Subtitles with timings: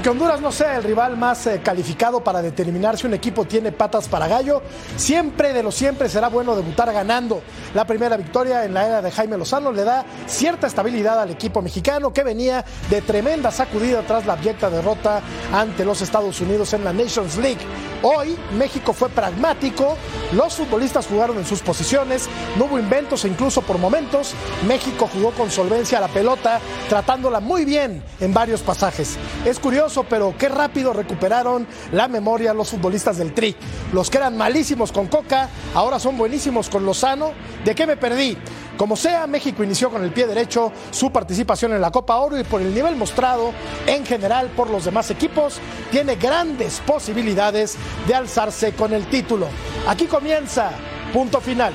[0.00, 3.70] Aunque Honduras no sea el rival más eh, calificado para determinar si un equipo tiene
[3.70, 4.62] patas para gallo,
[4.96, 7.42] siempre de lo siempre será bueno debutar ganando.
[7.74, 11.60] La primera victoria en la era de Jaime Lozano le da cierta estabilidad al equipo
[11.60, 15.20] mexicano que venía de tremenda sacudida tras la abyecta derrota
[15.52, 17.60] ante los Estados Unidos en la Nations League.
[18.00, 19.98] Hoy México fue pragmático,
[20.32, 24.32] los futbolistas jugaron en sus posiciones, no hubo inventos e incluso por momentos
[24.66, 26.58] México jugó con solvencia a la pelota,
[26.88, 29.18] tratándola muy bien en varios pasajes.
[29.44, 33.56] Es curioso pero qué rápido recuperaron la memoria los futbolistas del Tri.
[33.92, 37.32] Los que eran malísimos con Coca, ahora son buenísimos con Lozano.
[37.64, 38.36] ¿De qué me perdí?
[38.76, 42.44] Como sea, México inició con el pie derecho su participación en la Copa Oro y
[42.44, 43.52] por el nivel mostrado
[43.86, 49.48] en general por los demás equipos, tiene grandes posibilidades de alzarse con el título.
[49.88, 50.70] Aquí comienza,
[51.12, 51.72] punto final.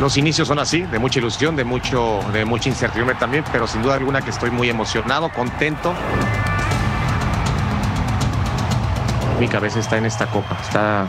[0.00, 3.82] Los inicios son así, de mucha ilusión, de, mucho, de mucha incertidumbre también, pero sin
[3.82, 5.92] duda alguna que estoy muy emocionado, contento.
[9.40, 11.06] Mi cabeza está en esta copa, está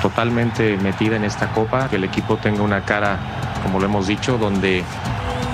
[0.00, 3.18] totalmente metida en esta copa, que el equipo tenga una cara,
[3.62, 4.82] como lo hemos dicho, donde,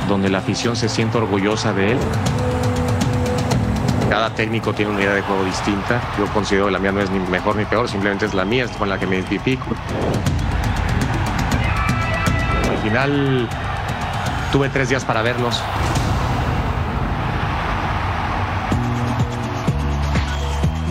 [0.06, 1.98] donde la afición se sienta orgullosa de él.
[4.08, 6.00] Cada técnico tiene una idea de juego distinta.
[6.16, 8.66] Yo considero que la mía no es ni mejor ni peor, simplemente es la mía,
[8.66, 9.66] es con la que me identifico
[12.88, 13.46] final
[14.50, 15.62] tuve tres días para verlos.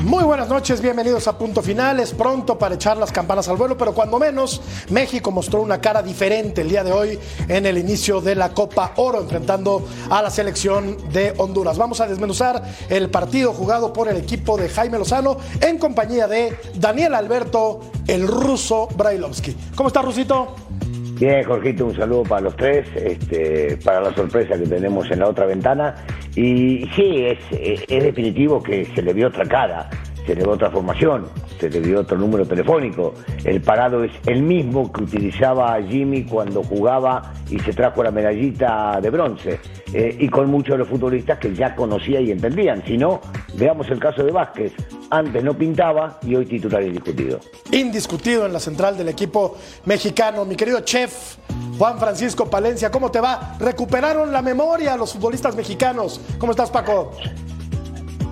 [0.03, 1.99] Muy buenas noches, bienvenidos a Punto Final.
[1.99, 6.01] Es pronto para echar las campanas al vuelo, pero cuando menos, México mostró una cara
[6.03, 10.29] diferente el día de hoy en el inicio de la Copa Oro, enfrentando a la
[10.29, 11.77] selección de Honduras.
[11.77, 16.57] Vamos a desmenuzar el partido jugado por el equipo de Jaime Lozano en compañía de
[16.75, 19.57] Daniel Alberto, el ruso Brailovsky.
[19.75, 20.55] ¿Cómo está, Rusito?
[21.19, 25.27] Bien, Jorgito, un saludo para los tres, este, para la sorpresa que tenemos en la
[25.27, 25.95] otra ventana.
[26.35, 29.89] Y sí, es, definitivo que se le vio otra cara,
[30.27, 31.25] se le vio otra formación,
[31.59, 33.15] se le vio otro número telefónico.
[33.43, 38.99] El parado es el mismo que utilizaba Jimmy cuando jugaba y se trajo la medallita
[39.01, 39.59] de bronce.
[39.93, 42.83] Eh, y con muchos de los futbolistas que ya conocía y entendían.
[42.85, 43.21] Si no,
[43.55, 44.71] veamos el caso de Vázquez.
[45.09, 47.39] Antes no pintaba y hoy titular indiscutido.
[47.71, 50.43] Indiscutido en la central del equipo mexicano.
[50.43, 51.37] Mi querido chef
[51.77, 53.55] Juan Francisco Palencia, ¿cómo te va?
[53.59, 56.19] Recuperaron la memoria los futbolistas mexicanos.
[56.39, 57.13] ¿Cómo estás, Paco?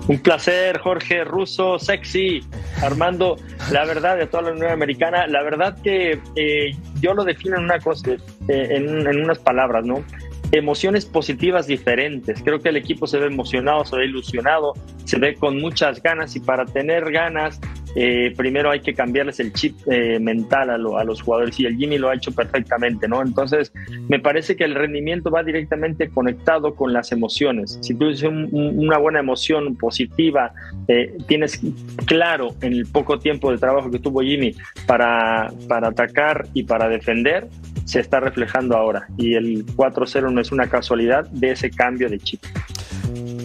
[0.08, 2.40] Un placer, Jorge Russo, sexy,
[2.82, 3.36] Armando.
[3.72, 7.64] La verdad, de toda la Unión Americana, la verdad que eh, yo lo defino en
[7.64, 10.04] una cosa, eh, en, en unas palabras, ¿no?
[10.52, 12.42] Emociones positivas diferentes.
[12.42, 14.74] Creo que el equipo se ve emocionado, se ve ilusionado,
[15.04, 17.60] se ve con muchas ganas y para tener ganas,
[17.98, 21.96] eh, primero hay que cambiarles el chip eh, mental a, los jugadores y el Jimmy
[21.96, 23.22] lo ha hecho perfectamente, ¿no?
[23.22, 23.72] Entonces,
[24.08, 27.78] me parece que el rendimiento va directamente conectado con las emociones.
[27.80, 30.52] Si tú tienes una buena emoción positiva,
[30.88, 31.60] eh, tienes
[32.04, 34.54] claro en el poco tiempo de trabajo que tuvo Jimmy
[34.86, 37.48] para, para atacar y para defender,
[37.86, 39.08] se está reflejando ahora.
[39.16, 42.42] Y el 4-0 no es una casualidad de ese cambio de chip.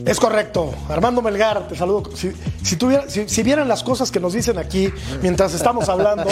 [0.05, 0.73] Es correcto.
[0.89, 2.09] Armando Melgar, te saludo.
[2.15, 2.31] Si,
[3.27, 4.91] si, vieran las cosas que nos dicen aquí
[5.21, 6.25] mientras estamos hablando,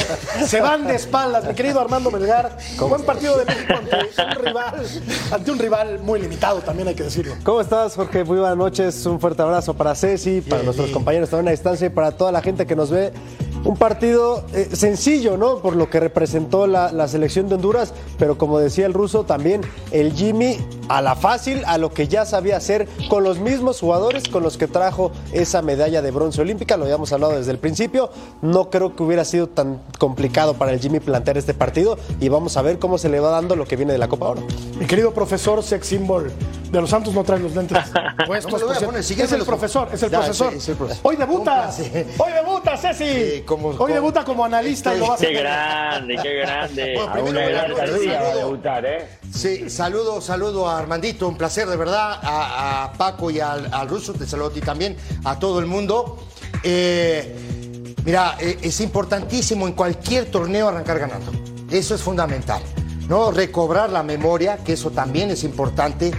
[0.46, 1.46] se van de espaldas.
[1.47, 4.74] Mi querido Armando Melgar, buen partido de México ante un rival,
[5.32, 7.35] ante un rival muy limitado, también hay que decirlo.
[7.44, 8.23] ¿Cómo estás, Jorge?
[8.23, 9.05] Muy buenas noches.
[9.05, 12.41] Un fuerte abrazo para Ceci, para nuestros compañeros también a distancia y para toda la
[12.41, 13.14] gente que nos ve
[13.64, 15.59] un partido eh, sencillo, ¿no?
[15.59, 19.61] Por lo que representó la, selección de Honduras, pero como decía el ruso, también
[19.91, 20.58] el Jimmy
[20.88, 24.58] a la fácil, a lo que ya sabía hacer con los mismos jugadores con los
[24.58, 28.11] que trajo esa medalla de bronce olímpica, lo habíamos hablado desde el principio,
[28.41, 32.58] no creo que hubiera sido tan complicado para el Jimmy plantear este partido y vamos
[32.58, 34.44] a ver cómo se le va dando lo que viene de la Copa Oro.
[34.79, 36.32] Mi querido profesor Sex Symbol,
[36.71, 37.77] de los Santos no trae los lentes
[38.27, 38.61] puestos.
[38.61, 40.51] No poner, si es el profesor, es el Ya, profesor.
[40.51, 41.01] sí, es el profesor.
[41.03, 41.69] Hoy debuta,
[42.17, 43.05] hoy debuta, Ceci.
[43.05, 46.93] Sí, como- Hoy como- debuta como analista y lo a Qué grande, qué grande.
[46.95, 48.37] Bueno, A primero una a edad poner tardía va a saludo.
[48.45, 49.07] debutar, ¿eh?
[49.33, 53.87] Sí, saludo, saludo a Armandito, un placer de verdad, a, a Paco y al, al
[53.89, 56.19] ruso, te saludo a ti también, a todo el mundo.
[56.63, 61.31] Eh, mira, eh, es importantísimo en cualquier torneo arrancar ganando,
[61.71, 62.61] eso es fundamental,
[63.07, 63.31] ¿no?
[63.31, 66.11] Recobrar la memoria, que eso también es importante,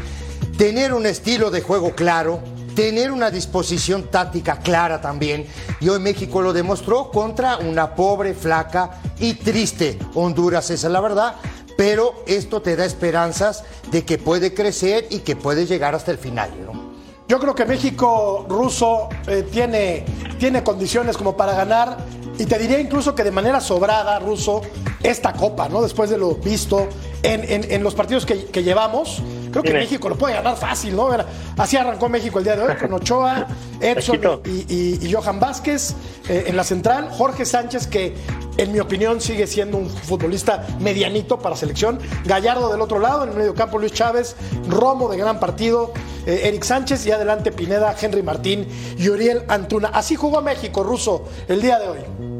[0.60, 2.40] tener un estilo de juego claro,
[2.74, 5.46] tener una disposición táctica clara también.
[5.80, 11.00] Y hoy México lo demostró contra una pobre, flaca y triste Honduras, esa es la
[11.00, 11.36] verdad.
[11.78, 16.18] Pero esto te da esperanzas de que puede crecer y que puede llegar hasta el
[16.18, 16.90] final, ¿no?
[17.26, 20.04] Yo creo que México ruso eh, tiene,
[20.38, 21.96] tiene condiciones como para ganar
[22.38, 24.60] y te diría incluso que de manera sobrada ruso
[25.02, 25.80] esta copa, ¿no?
[25.80, 26.86] Después de lo visto
[27.22, 29.70] en, en- en los partidos que, que llevamos, creo que.
[29.74, 31.08] México lo puede ganar fácil, ¿no?
[31.56, 33.46] Así arrancó México el día de hoy con Ochoa,
[33.80, 34.16] Edson
[34.46, 35.94] y, y- y Johan Vázquez
[36.28, 38.14] eh, en la central, Jorge Sánchez que
[38.56, 43.30] en mi opinión sigue siendo un futbolista medianito para selección, Gallardo del otro lado, en
[43.30, 44.36] el medio campo Luis Chávez,
[44.68, 45.92] Romo de gran partido,
[46.26, 48.66] eh, Eric Sánchez y adelante Pineda, Henry Martín
[48.98, 49.88] y Uriel Antuna.
[49.88, 52.39] Así jugó México ruso el día de hoy.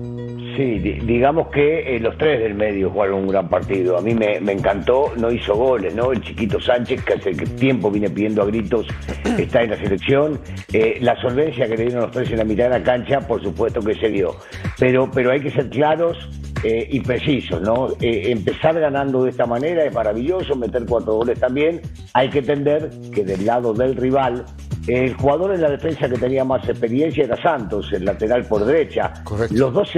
[0.61, 3.97] Sí, di- digamos que eh, los tres del medio jugaron un gran partido.
[3.97, 6.13] A mí me, me encantó, no hizo goles, ¿no?
[6.13, 8.87] El chiquito Sánchez, que hace tiempo viene pidiendo a gritos,
[9.39, 10.39] está en la selección.
[10.75, 13.43] Eh, la solvencia que le dieron los tres en la mitad de la cancha, por
[13.43, 14.37] supuesto que se dio.
[14.79, 16.19] Pero, pero hay que ser claros
[16.63, 17.89] eh, y precisos, ¿no?
[18.03, 21.81] Eh, empezar ganando de esta manera es maravilloso, meter cuatro goles también.
[22.13, 24.45] Hay que entender que del lado del rival
[24.87, 29.13] el jugador en la defensa que tenía más experiencia era Santos, el lateral por derecha.
[29.25, 29.55] Correcto.
[29.57, 29.93] Los dos,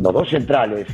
[0.00, 0.86] los dos centrales,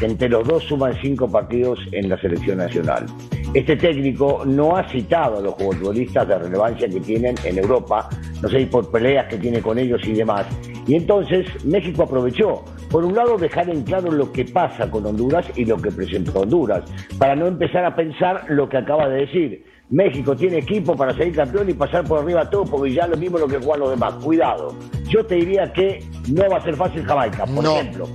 [0.00, 3.06] entre los dos suman cinco partidos en la selección nacional.
[3.54, 8.08] Este técnico no ha citado a los futbolistas de relevancia que tienen en Europa,
[8.42, 10.46] no sé, por peleas que tiene con ellos y demás.
[10.86, 15.46] Y entonces México aprovechó, por un lado, dejar en claro lo que pasa con Honduras
[15.56, 16.84] y lo que presentó Honduras,
[17.18, 19.64] para no empezar a pensar lo que acaba de decir.
[19.90, 23.16] México tiene equipo para salir campeón y pasar por arriba a todo, porque ya lo
[23.16, 24.14] mismo lo que juegan los demás.
[24.14, 24.74] Cuidado.
[25.08, 26.02] Yo te diría que
[26.32, 27.76] no va a ser fácil Jamaica, por No.
[27.78, 28.08] ejemplo.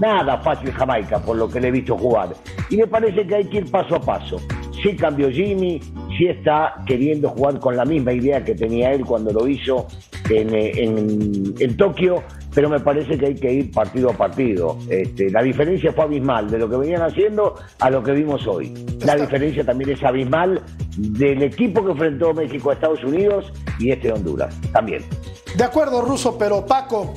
[0.00, 2.30] Nada fácil Jamaica, por lo que le he visto jugar.
[2.70, 4.36] Y me parece que hay que ir paso a paso.
[4.82, 5.80] Sí cambió Jimmy,
[6.18, 9.86] sí está queriendo jugar con la misma idea que tenía él cuando lo hizo
[10.28, 12.22] en, eh, en- en Tokio,
[12.54, 14.76] pero me parece que hay que ir partido a partido.
[14.90, 18.74] Este, la diferencia fue abismal de lo que venían haciendo a lo que vimos hoy.
[19.06, 20.60] La diferencia también es abismal
[20.96, 24.60] del equipo que enfrentó México a Estados Unidos y este de Honduras.
[24.72, 25.02] También.
[25.56, 27.14] De acuerdo, Ruso, pero Paco,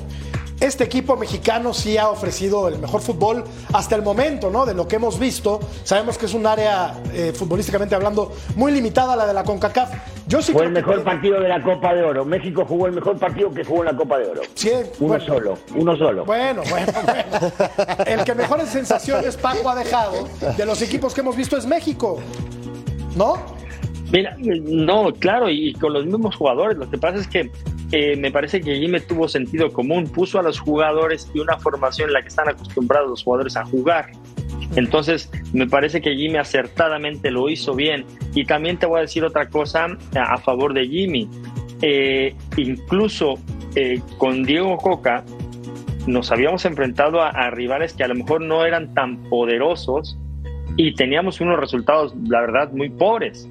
[0.62, 3.44] este equipo mexicano sí ha ofrecido el mejor fútbol
[3.74, 4.66] hasta el momento, ¿no?
[4.66, 5.60] De lo que hemos visto.
[5.84, 9.92] Sabemos que es un área, eh, futbolísticamente hablando, muy limitada la de la CONCACAF.
[10.28, 12.26] Yo sí Fue creo el mejor partido de la Copa de Oro.
[12.26, 14.42] México jugó el mejor partido que jugó en la Copa de Oro.
[14.54, 15.26] Sí, uno bueno.
[15.26, 16.26] solo, uno solo.
[16.26, 17.52] Bueno, bueno, bueno.
[18.06, 22.20] El que mejores sensaciones Paco ha dejado de los equipos que hemos visto es México.
[23.16, 23.34] ¿No?
[24.12, 26.78] Mira, no, claro, y con los mismos jugadores.
[26.78, 27.50] Lo que pasa es que
[27.92, 32.14] me parece que Jimmy tuvo sentido común, puso a los jugadores y una formación en
[32.14, 34.12] la que están acostumbrados los jugadores a jugar.
[34.76, 38.06] Entonces, me parece que Jimmy acertadamente lo hizo bien.
[38.34, 41.28] Y también te voy a decir otra cosa a, a favor de Jimmy.
[41.82, 43.40] Eh, incluso
[43.76, 45.24] eh, con Diego Coca
[46.08, 50.18] nos habíamos enfrentado a, a rivales que a lo mejor no eran tan poderosos
[50.78, 53.50] y teníamos unos resultados, la verdad, muy pobres.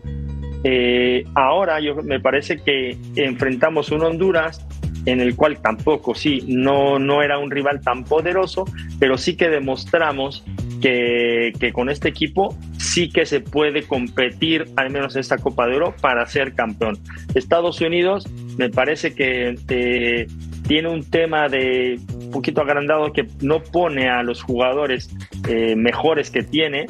[0.65, 4.67] Eh, ahora yo me parece que enfrentamos un Honduras
[5.07, 8.67] en el cual tampoco, sí, no, no era un rival tan poderoso,
[8.99, 10.45] pero sí que demostramos
[10.83, 15.67] que, que con este equipo sí que se puede competir, al menos en esta Copa
[15.67, 16.99] de Oro, para ser campeón.
[17.35, 20.26] Estados Unidos me parece que eh,
[20.67, 25.11] tiene un tema de un poquito agrandado que no pone a los jugadores
[25.49, 26.87] eh, mejores que tiene,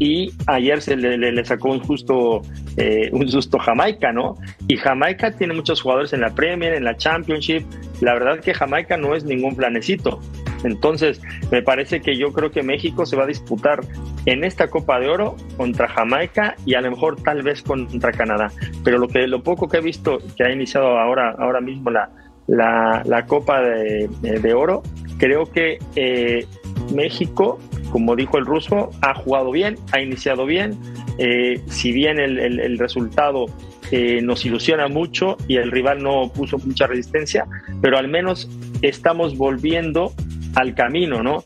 [0.00, 2.40] y ayer se le, sacó un justo
[2.78, 4.34] eh, un susto Jamaica, ¿no?
[4.66, 7.64] Y Jamaica tiene muchos jugadores en la Premier, en la Championship.
[8.00, 10.18] La verdad que Jamaica no es ningún planecito.
[10.64, 13.80] Entonces, me parece que yo creo que México se va a disputar
[14.24, 18.50] en esta Copa de Oro contra Jamaica y a lo mejor tal vez contra Canadá.
[18.82, 22.08] Pero lo que lo poco que he visto que ha iniciado ahora, ahora mismo la,
[22.46, 24.82] la, la Copa de, de Oro,
[25.18, 26.46] creo que eh,
[26.94, 30.78] México, como dijo el ruso, ha jugado bien, ha iniciado bien.
[31.18, 33.46] Eh, si bien el, el- resultado
[33.90, 37.46] eh, nos ilusiona mucho y el rival no puso mucha resistencia,
[37.82, 38.48] pero al menos
[38.82, 40.12] estamos volviendo
[40.54, 41.44] al camino, ¿no?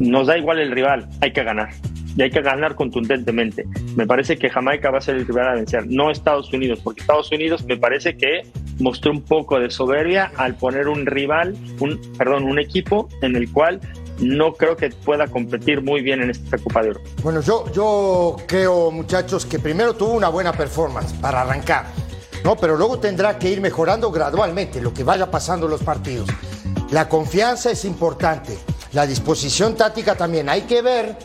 [0.00, 1.70] Nos da igual el rival, hay que ganar.
[2.16, 3.64] y hay que ganar contundentemente.
[3.96, 7.00] Me parece que Jamaica va a ser el rival a vencer, no Estados Unidos, porque
[7.00, 8.42] Estados Unidos me parece que
[8.78, 13.50] mostró un poco de soberbia al poner un rival, un, perdón, un equipo en el
[13.50, 13.80] cual
[14.18, 17.00] no creo que pueda competir muy bien en esta Copa de Oro.
[17.22, 21.86] Bueno, yo, yo creo, muchachos, que primero tuvo una buena performance para arrancar,
[22.44, 22.56] ¿no?
[22.56, 26.28] Pero luego tendrá que ir mejorando gradualmente lo que vaya pasando los partidos.
[26.90, 28.58] La confianza es importante,
[28.92, 30.48] la disposición táctica también.
[30.48, 31.16] Hay que ver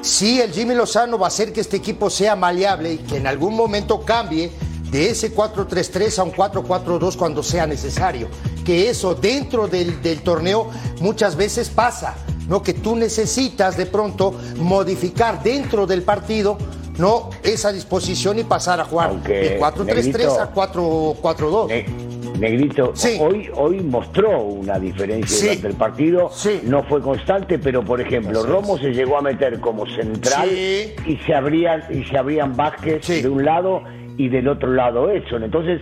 [0.00, 3.26] si el Jimmy Lozano va a hacer que este equipo sea maleable y que en
[3.26, 4.52] algún momento cambie
[4.90, 8.28] de ese 4-3-3 a un 4-4-2 cuando sea necesario.
[8.64, 12.16] Que eso dentro del, del torneo muchas veces pasa.
[12.48, 12.62] ¿no?
[12.62, 16.56] Que tú necesitas de pronto modificar dentro del partido
[16.96, 21.68] no esa disposición y pasar a jugar de 4-3-3 Negrito, a 4-4-2.
[21.68, 23.18] Ne- Negrito, Sí.
[23.20, 25.44] hoy, hoy mostró una diferencia Sí.
[25.46, 26.30] durante el partido.
[26.32, 26.60] Sí.
[26.64, 30.94] No fue constante, pero por ejemplo, Romo se llegó a meter como central Sí.
[31.06, 33.82] y se abrían, y se abrían Vázquez de un lado
[34.18, 35.44] y del otro lado Edson.
[35.44, 35.80] Entonces,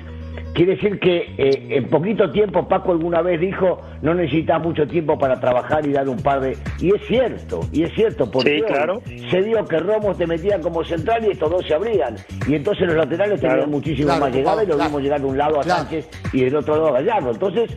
[0.55, 5.19] quiere decir que eh, en poquito tiempo, Paco alguna vez dijo, no necesitas mucho tiempo
[5.19, 6.57] para trabajar y dar un par de...
[6.81, 9.03] Y es cierto, y es cierto, porque Sí, claro.
[9.31, 12.15] se dio que Romo te metía como central y estos dos se abrían.
[12.47, 14.91] Y entonces los laterales tenían muchísimo Claro, más llegada y lo claro.
[14.91, 15.81] vimos llegar de un lado a Claro.
[15.81, 17.31] Sánchez y del otro lado a Gallardo.
[17.33, 17.77] Entonces,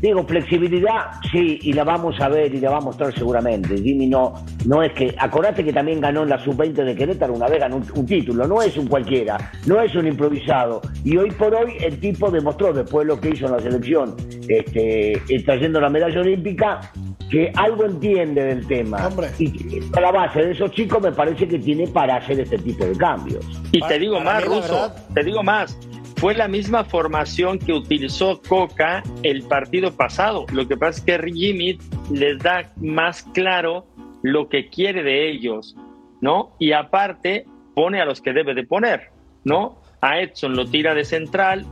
[0.00, 3.76] digo, flexibilidad, sí, y la vamos a ver y la va a mostrar seguramente.
[3.76, 4.34] Jimmy no,
[4.66, 7.76] no es que, acordate que también ganó en la sub-20 de Querétaro una vez, ganó
[7.76, 10.80] un, un título, no es un cualquiera, no es un improvisado.
[11.04, 14.14] Y hoy por hoy el tipo demostró, después de lo que hizo en la selección,
[14.48, 16.80] este, eh, trayendo la medalla olímpica,
[17.30, 19.06] que algo entiende del tema.
[19.06, 19.28] Hombre.
[19.38, 22.58] Y que a la base de esos chicos me parece que tiene para hacer este
[22.58, 23.44] tipo de cambios.
[23.70, 25.78] Y te digo para más, Ruso, verdad- te digo más.
[26.20, 30.44] Fue la misma formación que utilizó Coca el partido pasado.
[30.52, 31.78] Lo que pasa es que Jimmy
[32.12, 33.86] les da más claro
[34.22, 35.74] lo que quiere de ellos,
[36.20, 36.54] ¿no?
[36.58, 39.08] Y aparte pone a los que debe de poner,
[39.44, 39.79] ¿no?
[40.02, 41.66] A Edson lo tira de central,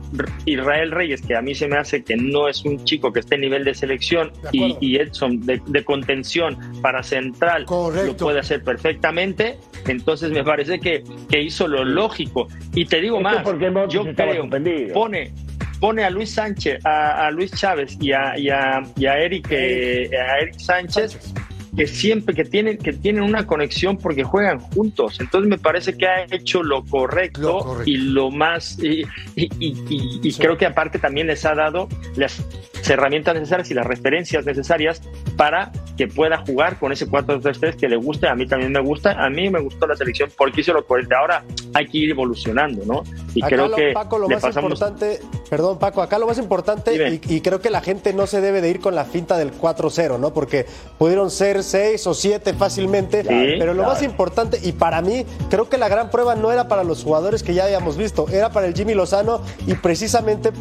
[0.45, 3.35] Israel Reyes, que a mí se me hace que no es un chico que esté
[3.35, 8.07] en nivel de selección, De y, Edson de, de contención para central Correcto.
[8.07, 9.57] lo puede hacer perfectamente.
[9.87, 12.47] Entonces me parece que, que hizo lo lógico.
[12.73, 14.47] Y te digo Esto más, yo creo,
[14.93, 15.33] pone,
[15.79, 19.47] pone a Luis Sánchez, a, a Luis Chávez y a, y a, y a Eric,
[19.51, 21.33] eh, a Eric Sánchez,
[21.75, 25.19] que siempre que tienen, que tienen una conexión porque juegan juntos.
[25.19, 27.89] Entonces me parece que ha hecho lo correcto, Lo correcto.
[27.89, 29.01] y lo más y,
[29.35, 32.41] y- y- y- y creo que aparte también les ha dado las
[32.89, 35.01] herramientas necesarias y las referencias necesarias
[35.35, 39.11] para que pueda jugar con ese 4-3-3 que le guste, a mí también me gusta,
[39.23, 41.15] a mí me gustó la selección porque hizo lo correcto.
[41.15, 43.03] Ahora hay que ir evolucionando, ¿no?
[43.35, 46.25] Y Acá creo lo- que Paco, lo le más pasamos importante, perdón Paco, acá lo
[46.27, 49.05] más importante, y, y creo que la gente no se debe de ir con la
[49.05, 50.33] finta del 4-0, ¿no?
[50.33, 50.65] Porque
[50.97, 53.27] pudieron ser 6 o 7 fácilmente, Sí,
[53.59, 53.93] pero lo claro.
[53.93, 57.43] más importante, y para mí, creo que la gran prueba no era para los jugadores
[57.43, 60.51] que ya habíamos visto, era para el Jimmy Lozano y precisamente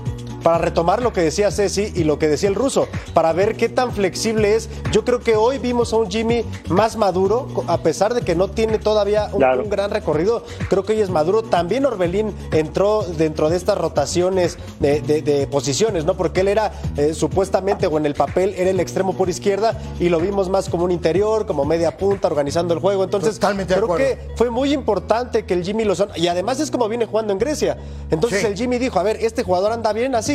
[0.43, 3.69] para retomar lo que decía Ceci y lo que decía el ruso, para ver qué
[3.69, 4.69] tan flexible es.
[4.93, 8.49] Yo creo que hoy vimos a un Jimmy más maduro, a pesar de que no
[8.49, 9.63] tiene todavía un, Claro.
[9.65, 11.43] un gran recorrido, creo que hoy es maduro.
[11.43, 16.17] También Orbelín entró dentro de estas rotaciones de, de- de posiciones, ¿no?
[16.17, 20.09] Porque él era eh, supuestamente, o en el papel, era el extremo por izquierda y
[20.09, 23.05] lo vimos más como un interior, como media punta, organizando el juego.
[23.05, 26.89] Entonces, Totalmente creo que fue muy importante que el Jimmy Lozano, y además es como
[26.89, 27.77] viene jugando en Grecia.
[28.11, 28.47] Entonces Sí.
[28.47, 30.28] el Jimmy dijo, a ver, este jugador anda bien así,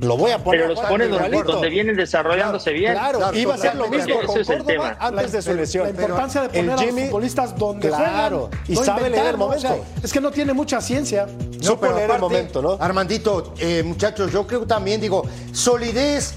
[0.00, 0.60] lo voy a poner.
[0.62, 1.52] pero los pone donde, igualito".
[1.52, 2.92] donde vienen desarrollándose bien.
[2.92, 4.96] Claro, Claro, iba a ser lo mismo con es Córdoba tema.
[5.00, 5.84] antes de su lesión.
[5.84, 8.64] La importancia de poner a los futbolistas donde Claro, juegan.
[8.68, 9.46] y sabe leer el inventar, ¿no?
[9.46, 9.88] O sea, momento.
[10.02, 11.26] es que no tiene mucha ciencia.
[11.60, 12.76] Supo leer el momento, ¿no?
[12.80, 16.34] Armandito, eh, muchachos, yo creo también, digo, solidez,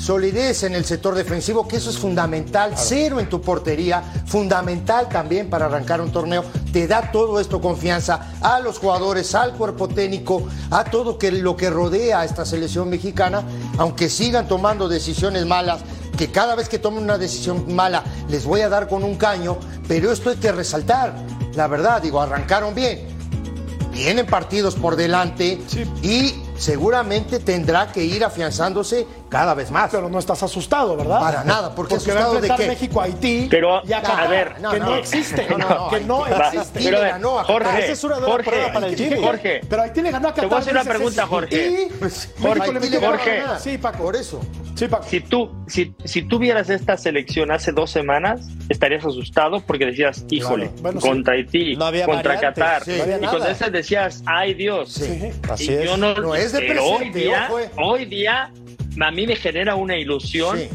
[0.00, 2.72] solidez en el sector defensivo, que eso es fundamental.
[2.76, 6.44] Cero en tu portería, fundamental también para arrancar un torneo.
[6.72, 11.56] Te da todo esto confianza a los jugadores, al cuerpo técnico, a todo que, lo
[11.56, 13.42] que rodea a esta selección mexicana,
[13.78, 15.82] aunque sigan tomando decisiones malas.
[16.16, 19.58] Que cada vez que tomen una decisión mala les voy a dar con un caño,
[19.88, 21.14] pero esto hay que resaltar.
[21.54, 23.20] La verdad, digo, arrancaron bien
[23.92, 25.60] tienen partidos por delante
[26.02, 29.90] y seguramente tendrá que ir afianzándose cada vez más.
[29.90, 31.20] Pero no estás asustado, ¿verdad?
[31.20, 32.66] Para nada, porque va a asustado de qué?
[32.68, 33.46] México a Haití.
[33.50, 35.46] Pero, y a a Qatar, ver, que no, no, existe.
[35.48, 36.78] no, no, no, que no Haití- existe.
[36.78, 37.80] Haití Pero, le a ganó a Jorge, Qatar.
[37.82, 39.22] Esa es una Jorge, prueba para el Jimmy.
[39.22, 40.48] Jorge, Pero Haití le ganó a Te Qatar.
[40.50, 41.56] voy a hacer una pregunta, Jorge.
[41.70, 43.42] Y Pues, México Haití le a Jorge.
[43.60, 44.04] Sí, Paco.
[44.04, 44.40] Por eso.
[44.74, 45.04] Sí, Paco.
[45.08, 50.24] si tú, si, si tú vieras esta selección hace dos semanas, estarías asustado porque decías,
[50.30, 51.08] híjole, Bueno, sí.
[51.08, 52.84] contra Haití, No había contra variantes, Qatar.
[52.84, 52.92] sí.
[52.96, 53.50] No y cuando nada.
[53.52, 54.92] esas decías, ay Dios.
[54.92, 55.30] Sí.
[55.50, 55.84] Así y es.
[55.84, 57.18] yo no, No es de pero hoy presente,
[57.60, 57.70] eh.
[57.76, 58.50] hoy día
[59.00, 60.68] a mí me genera una ilusión Sí.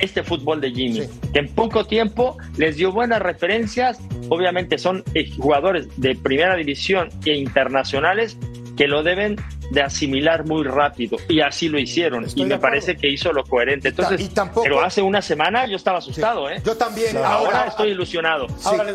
[0.00, 1.02] este fútbol de Jimmy,
[1.32, 5.04] que en poco tiempo les dio buenas referencias, obviamente son
[5.36, 8.38] jugadores de primera división e internacionales
[8.80, 9.36] que lo deben
[9.72, 13.88] de asimilar muy rápido y así lo hicieron y me parece que hizo lo coherente.
[13.88, 14.30] Entonces,
[14.62, 16.62] pero hace una semana yo estaba asustado, ¿eh?
[16.64, 17.14] Yo también.
[17.18, 18.46] Ahora, estoy ilusionado.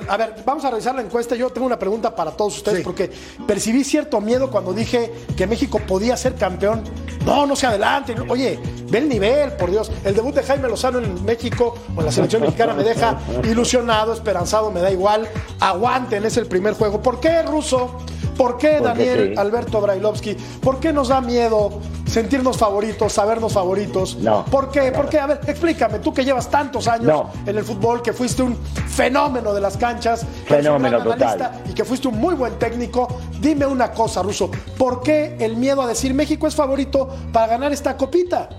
[0.09, 1.35] a ver, vamos a revisar la encuesta.
[1.35, 3.11] Yo tengo una pregunta para todos ustedes porque
[3.45, 6.83] percibí cierto miedo cuando dije que México podía ser campeón.
[7.23, 8.15] No, no se adelante.
[8.27, 8.57] Oye,
[8.89, 9.91] ve el nivel, por Dios.
[10.03, 14.13] El debut de Jaime Lozano en México o en la selección mexicana me deja ilusionado,
[14.13, 15.27] esperanzado, me da igual.
[15.59, 17.03] Aguanten, es el primer juego.
[17.03, 17.99] ¿Por qué, Ruso?
[18.37, 20.35] ¿Por qué Daniel Alberto Brailovsky?
[20.61, 24.17] ¿Por qué nos da miedo sentirnos favoritos, sabernos favoritos?
[24.17, 24.45] No.
[24.45, 24.91] ¿Por qué?
[24.91, 25.19] ¿Por qué?
[25.19, 28.55] A ver, explícame, tú que llevas tantos años en el fútbol, que fuiste un
[28.87, 31.61] fenómeno de las canchas, fenómeno total.
[31.69, 33.07] y que fuiste un muy buen técnico,
[33.39, 37.73] dime una cosa, Ruso, ¿por qué el miedo a decir México es favorito para ganar
[37.73, 38.49] esta copita?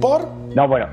[0.00, 0.28] ¿Por?
[0.54, 0.86] No, bueno,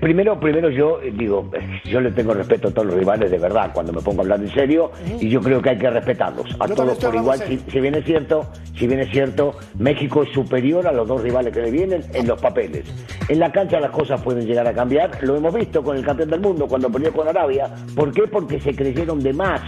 [0.00, 1.50] Primero, primero yo eh, digo,
[1.84, 4.40] yo le tengo respeto a todos los rivales de verdad cuando me pongo a hablar
[4.40, 4.90] en serio
[5.20, 7.38] y yo creo que hay que respetarlos a todos por igual.
[7.38, 11.52] Si, bien es cierto, si bien es cierto, México es superior a los dos rivales
[11.52, 12.84] que le vienen en los papeles.
[13.28, 15.22] En la cancha las cosas pueden llegar a cambiar.
[15.22, 17.70] Lo hemos visto con el campeón del mundo cuando perdió con Arabia.
[17.94, 18.22] ¿Por qué?
[18.22, 19.60] Porque se creyeron de más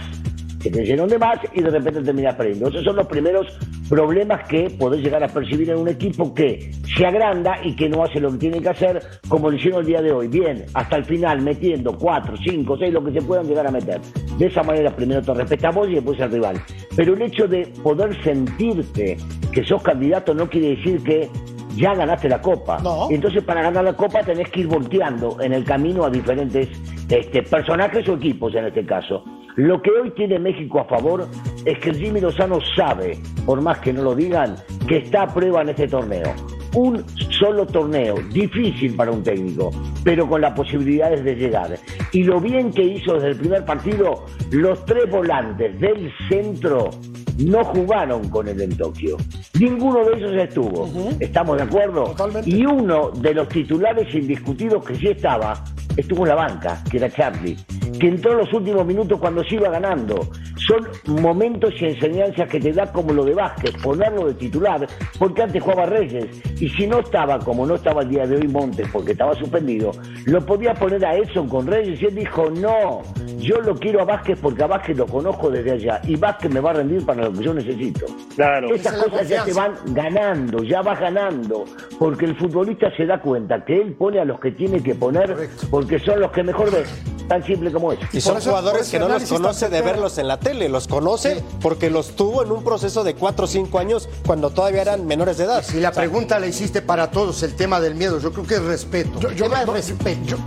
[0.59, 2.67] se te llenan de más y de repente terminas perdiendo.
[2.69, 3.47] Esos son los primeros
[3.89, 8.03] problemas que podés llegar a percibir en un equipo que se agranda y que no
[8.03, 10.27] hace lo que tiene que hacer como lo hicieron el día de hoy.
[10.27, 13.99] Bien, hasta el final metiendo 4, 5, 6, lo que se puedan llegar a meter.
[14.37, 16.61] De esa manera primero te respetamos y después al rival.
[16.95, 19.17] Pero el hecho de poder sentirte
[19.51, 21.29] que sos candidato no quiere decir que
[21.79, 22.77] ya ganaste la copa.
[23.09, 26.67] Y entonces para ganar la copa tenés que ir volteando en el camino a diferentes
[27.09, 29.23] este, personajes o equipos en este caso.
[29.55, 31.27] Lo que hoy tiene México a favor
[31.65, 34.55] es que Jimmy Lozano sabe, por más que no lo digan,
[34.87, 36.33] que está a prueba en este torneo.
[36.73, 39.71] Un solo torneo, difícil para un técnico,
[40.03, 41.79] pero con las posibilidades de llegar.
[42.11, 46.91] Y lo bien que hizo desde el primer partido, los tres volantes del centro
[47.39, 49.17] no jugaron con él en Tokio.
[49.59, 50.89] Ninguno de ellos estuvo.
[51.19, 52.13] ¿Estamos de acuerdo?
[52.45, 55.63] Y uno de los titulares indiscutidos que sí estaba,
[55.99, 57.57] estuvo en la banca, que era Charlie,
[57.99, 60.27] que entró en los últimos minutos cuando se iba ganando.
[60.55, 60.87] Son
[61.21, 64.85] momentos y enseñanzas que te da como lo de Vázquez, ponerlo de titular,
[65.17, 66.27] porque antes jugaba Reyes,
[66.61, 69.91] y si no estaba, como no estaba el día de hoy Montes, porque estaba suspendido,
[70.25, 73.01] lo podía poner a Edson con Reyes, y él dijo, no,
[73.39, 76.59] yo lo quiero a Vázquez porque a Vázquez lo conozco desde allá, y Vázquez me
[76.59, 78.05] va a rendir para lo que yo necesito.
[78.35, 78.73] Claro.
[78.73, 81.65] Esas cosas ya te van ganando, ya vas ganando,
[81.97, 85.49] porque el futbolista se da cuenta que él pone a los que tiene que poner,
[85.71, 86.83] porque son los que mejor ven.
[87.29, 88.01] Tan simple como eso.
[88.11, 91.91] Y son jugadores que no los conoce de verlos en la tele, los conoce porque
[91.91, 95.43] los tuvo en un proceso de 4 o 5 años cuando todavía eran menores de
[95.43, 95.63] edad.
[95.63, 98.63] Si la pregunta la hiciste para todos, el tema del miedo, yo creo que es
[98.63, 99.19] respeto.
[99.19, 99.29] Yo,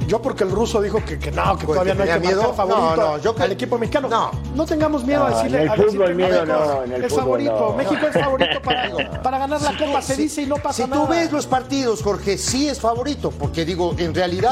[0.09, 2.53] yo, porque el ruso dijo que, no, que todavía no hay que miedo.
[2.53, 4.09] favorito no, no, yo al equipo mexicano.
[4.09, 5.63] No, no tengamos miedo a decirle.
[5.63, 6.83] En el fútbol, miedo no.
[6.83, 7.75] En el es favorito.
[7.77, 11.03] México es favorito para, para ganar la Copa, se dice y no pasa nada.
[11.03, 14.51] Si tú ves los partidos, Jorge, sí es favorito, porque digo, en realidad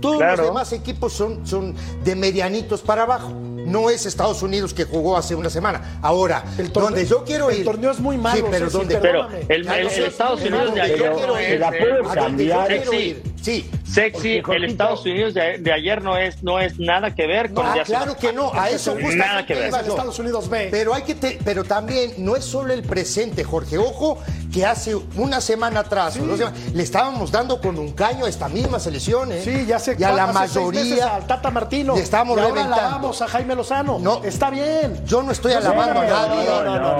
[0.00, 3.32] todos, los demás, equipos son, son de medianitos para abajo.
[3.70, 5.98] No es Estados Unidos que jugó hace una semana.
[6.02, 7.58] Ahora, el donde yo quiero ir.
[7.58, 8.38] El torneo es muy malo.
[8.38, 13.16] Sí, pero, donde, pero el, Estados Unidos de ayer no es.
[13.42, 13.70] Sí.
[13.90, 17.72] Sexy, el Estados Unidos de, ayer no es, no es nada que ver con no,
[17.72, 19.64] ah, claro que no, a eso nada que ver.
[19.74, 20.68] Estados Unidos B.
[20.70, 23.78] Pero hay que pero también no es solo el presente, Jorge.
[23.78, 24.18] Ojo
[24.52, 29.32] que hace una semana atrás le estábamos dando con un caño a esta misma selección,
[29.32, 29.42] ¿eh?
[29.42, 29.96] Sí, ya sé.
[29.98, 31.94] Y a la mayoría al Tata Martino.
[31.94, 33.98] Le estamos y ahora alabamos a Jaime Lozano.
[33.98, 35.04] No, está bien.
[35.04, 36.46] Yo no estoy alabando a nadie.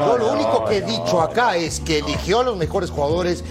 [0.07, 3.43] yo lo único que he dicho acá es que eligió a los mejores jugadores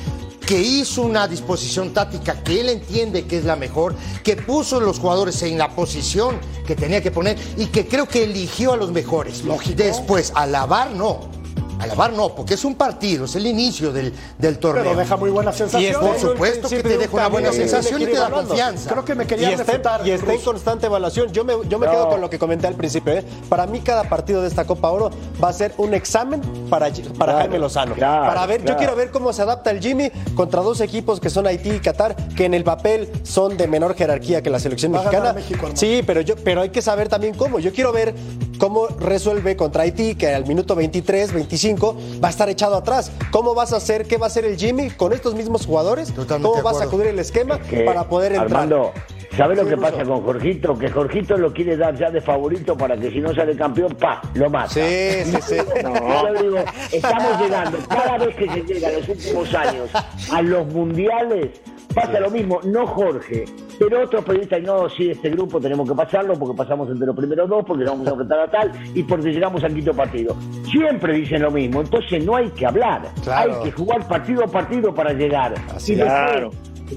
[0.45, 4.79] que hizo una disposición táctica que él entiende que es la mejor, que puso a
[4.79, 8.77] los jugadores en la posición que tenía que poner y que creo que eligió a
[8.77, 9.43] los mejores.
[9.75, 11.38] Después, alabar no.
[11.79, 14.83] Alabar no, porque es un partido, es el inicio del, del torneo.
[14.83, 16.01] Pero deja muy buena sensación.
[16.01, 18.89] por supuesto que te deja una buena sensación y te da confianza.
[18.89, 21.31] Creo que me quería y está, y está en constante evaluación.
[21.31, 23.13] Yo me, yo me quedo con lo que comenté al principio.
[23.13, 23.23] ¿eh?
[23.47, 25.09] Para mí cada partido de esta Copa Oro
[25.41, 27.95] va a ser un examen para, para Jaime Lozano.
[27.95, 31.47] para ver, yo quiero ver cómo se adapta el Jimmy contra dos equipos que son
[31.47, 35.35] Haití y Qatar, que en el papel son de menor jerarquía que la selección mexicana.
[35.75, 37.59] sí, pero yo, pero hay que saber también cómo.
[37.59, 38.13] Yo quiero ver
[38.57, 43.11] cómo resuelve contra Haití, que al minuto 23, 25 va a estar echado atrás.
[43.31, 44.05] ¿Cómo vas a hacer?
[44.07, 46.13] ¿Qué va a hacer el Jimmy con estos mismos jugadores?
[46.27, 48.51] ¿Cómo vas a acudir el esquema para poder entrar?
[48.51, 48.91] Armando,
[49.35, 50.77] ¿sabes lo que pasa con Jorgito?
[50.77, 54.21] Que Jorgito lo quiere dar ya de favorito para que si no sale campeón, pa,
[54.33, 54.69] lo mata.
[54.69, 54.81] Sí,
[55.25, 55.55] sí, sí.
[56.41, 56.57] digo,
[56.91, 59.89] estamos llegando, cada vez que se llega en los últimos años
[60.31, 61.61] a los mundiales,
[61.93, 62.59] pasa lo mismo.
[62.63, 63.45] No Jorge,
[63.79, 67.47] Pero otros periodistas, no, sí, este grupo tenemos que pasarlo porque pasamos entre los primeros
[67.49, 70.35] dos, porque vamos a enfrentar a tal y porque llegamos al quinto partido.
[70.69, 73.55] Siempre dicen lo mismo, entonces no hay que hablar, Claro.
[73.57, 75.53] hay que jugar partido a partido para llegar.
[75.73, 76.01] Así y es.
[76.01, 76.49] después Claro.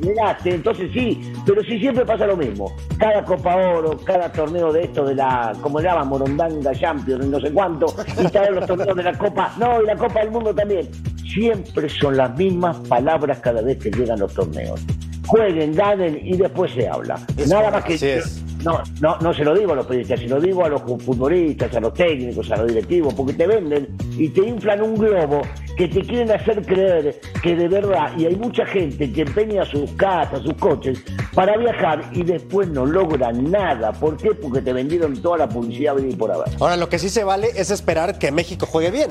[0.03, 2.73] llegaste, entonces sí, pero sí siempre pasa lo mismo.
[2.99, 7.39] Cada Copa Oro, cada torneo de esto de la, como le llaman, Morondanga Champions, no
[7.41, 7.87] sé cuánto,
[8.21, 10.89] y todos los torneos de la Copa, no, y la Copa del Mundo también.
[11.33, 14.85] Siempre son las mismas palabras cada vez que llegan los torneos.
[15.33, 17.19] Jueguen, ganen y después se habla.
[17.49, 18.43] Nada más que es.
[18.63, 21.75] no, no, no se lo digo a los periodistas, se lo digo a los futbolistas,
[21.75, 25.41] a los técnicos, a los directivos, porque te venden y te inflan un globo
[25.79, 29.91] que te quieren hacer creer que de verdad, y hay mucha gente que empeña sus
[29.93, 31.03] casas, sus coches,
[31.35, 33.91] para viajar y después no logran nada.
[33.91, 34.35] ¿Por qué?
[34.35, 36.49] Porque te vendieron toda la publicidad venir por haber.
[36.61, 39.11] Ahora, lo que sí se vale es esperar que México juegue bien.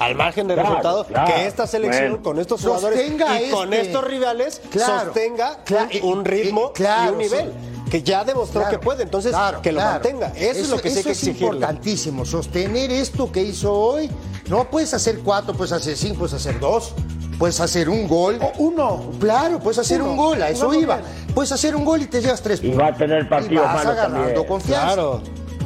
[0.00, 1.32] Al margen del Claro, resultado, claro.
[1.34, 2.22] que esta selección Bueno.
[2.24, 6.70] con estos jugadores Sostenga y con este- estos rivales Claro, sostenga claro, un, y- ritmo
[6.70, 7.52] y- claro, y un nivel.
[7.84, 7.90] sí.
[7.90, 9.92] Que ya demostró Claro, que puede, entonces claro, que lo claro.
[9.94, 10.32] mantenga.
[10.36, 11.46] Eso, es lo que sí hay que es exigirle.
[11.48, 14.08] importantísimo, sostener esto que hizo hoy.
[14.48, 16.94] No puedes hacer cuatro, puedes hacer cinco, puedes hacer dos,
[17.38, 18.38] puedes hacer un gol.
[18.40, 19.10] O uno.
[19.20, 20.12] Claro, puedes hacer Uno.
[20.12, 21.00] un gol, a eso iba.
[21.34, 22.82] Puedes hacer un gol y te llevas tres Y puntos.
[22.84, 24.44] va a tener partidos Y vas agarrando también.
[24.46, 24.86] confianza.
[24.94, 25.22] Claro.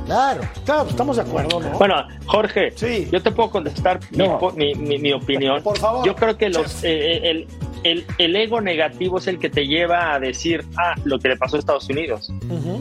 [0.07, 0.43] Claro.
[0.65, 1.71] Claro, estamos de acuerdo, ¿no?
[1.79, 3.09] Bueno, Jorge, Sí.
[3.11, 4.39] yo te puedo contestar mi No.
[4.57, 5.63] mi, mi- mi opinión.
[5.63, 6.05] Por favor.
[6.07, 6.85] Yo creo que los, Chef.
[6.85, 7.47] eh, el,
[7.85, 11.37] el- el ego negativo es el que te lleva a decir, ah, lo que le
[11.37, 12.33] pasó a Estados Unidos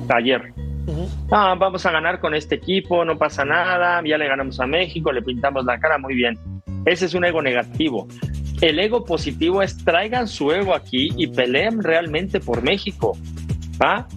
[0.09, 0.53] ayer.
[1.31, 5.11] Ah, vamos a ganar con este equipo, no pasa nada, ya le ganamos a México,
[5.13, 6.37] le pintamos la cara, muy bien.
[6.85, 8.05] Ese es un ego negativo.
[8.59, 13.17] El ego positivo es traigan su ego aquí y peleen realmente por México,
[13.81, 14.07] ¿va?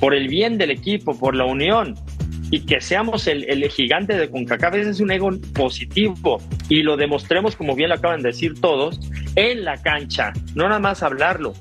[0.00, 1.94] Por el bien del equipo, por la unión
[2.50, 4.74] y que seamos el, el gigante de CONCACAF.
[4.74, 9.00] Ese es un ego positivo y lo demostremos, como bien lo acaban de decir todos,
[9.36, 11.54] en la cancha, no nada más hablarlo.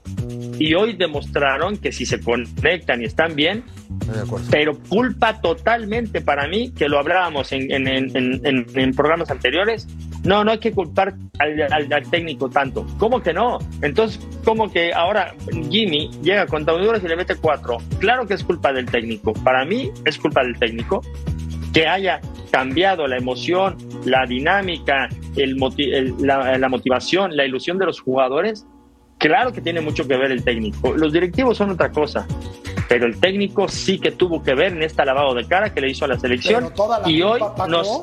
[0.60, 3.64] Y hoy demostraron que si se conectan y están bien,
[4.50, 9.88] pero culpa totalmente para mí, que lo hablábamos en- en- en- en programas anteriores.
[10.28, 12.86] No, no hay que culpar al, al- al técnico tanto.
[13.00, 13.60] ¿Cómo que no?
[13.82, 15.34] Entonces, ¿cómo que ahora
[15.72, 17.78] Jimmy llega con Honduras y le mete cuatro?
[18.00, 19.34] Claro que es culpa del técnico.
[19.34, 21.02] Para mí es culpa del técnico
[21.74, 22.20] que haya
[22.52, 28.02] cambiado la emoción, la dinámica, el moti- el- la, la motivación, la ilusión de los
[28.02, 28.66] jugadores.
[29.20, 30.94] Claro que tiene mucho que ver el técnico.
[30.94, 32.28] Los directivos son otra cosa
[32.90, 35.90] pero el técnico sí que tuvo que ver en esta lavado de cara que le
[35.90, 38.02] hizo a la selección Pero toda la y hoy nos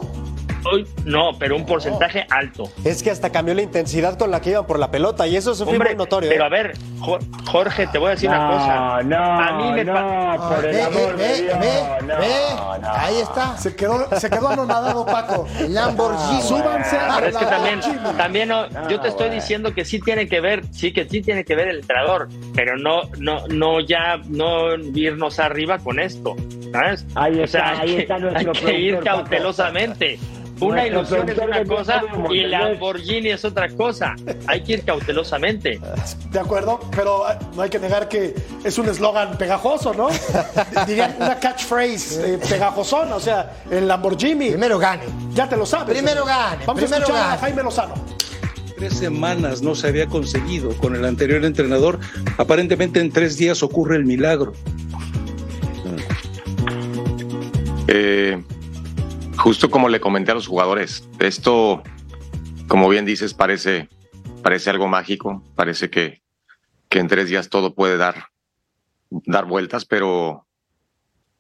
[0.73, 2.65] hoy no, pero un porcentaje alto.
[2.85, 5.55] Es que hasta cambió la intensidad con la que iban por la pelota y eso
[5.55, 6.31] se fue Hombre, muy notorio.
[6.31, 6.47] pero ¿eh?
[6.47, 9.03] a ver, Jo- Jorge, te voy a decir una cosa.
[9.03, 12.07] No, a mí me no, pa- por el Ve, amor ve, de ve, Dios, ve,
[12.07, 12.27] no, ve.
[12.83, 12.93] no.
[12.95, 13.57] Ahí está.
[13.59, 15.47] Se quedó, se quedó anonadado, Paco.
[15.69, 16.43] Lamborghini.
[16.43, 17.81] Súbanse a Pero es que también,
[18.17, 21.21] también no, No, yo te estoy diciendo que sí tiene que ver, sí que sí
[21.23, 26.35] tiene que ver el entrenador, pero no, no, no ya no irnos arriba con esto,
[26.73, 27.05] ¿sabes?
[27.15, 29.05] Ahí o sea, hay ahí que, está nuestro hay que ir Paco.
[30.61, 32.51] Una ilusión es una cosa y el.
[32.51, 34.15] Lamborghini es otra cosa.
[34.47, 35.81] Hay que ir cautelosamente.
[36.31, 40.09] De acuerdo, pero eh, no hay que negar que es un eslogan pegajoso, ¿no?
[40.87, 44.51] Dirían una catchphrase eh, pegajosona, o sea, el Lamborghini.
[44.51, 45.05] Primero gane.
[45.35, 45.95] Ya te lo sabes.
[45.95, 47.41] Primero gane, Vamos primero a escuchar a gane.
[47.41, 47.95] Jaime Lozano.
[48.77, 51.99] Tres semanas no se había conseguido con el anterior entrenador.
[52.39, 54.53] Aparentemente en tres días ocurre el milagro.
[57.87, 58.43] Eh,
[59.45, 61.83] justo como le comenté a los jugadores, esto,
[62.67, 63.91] como bien dices, parece,
[64.43, 66.23] parece algo mágico, parece que,
[66.89, 68.29] que en tres días todo puede dar,
[69.11, 70.47] dar vueltas, pero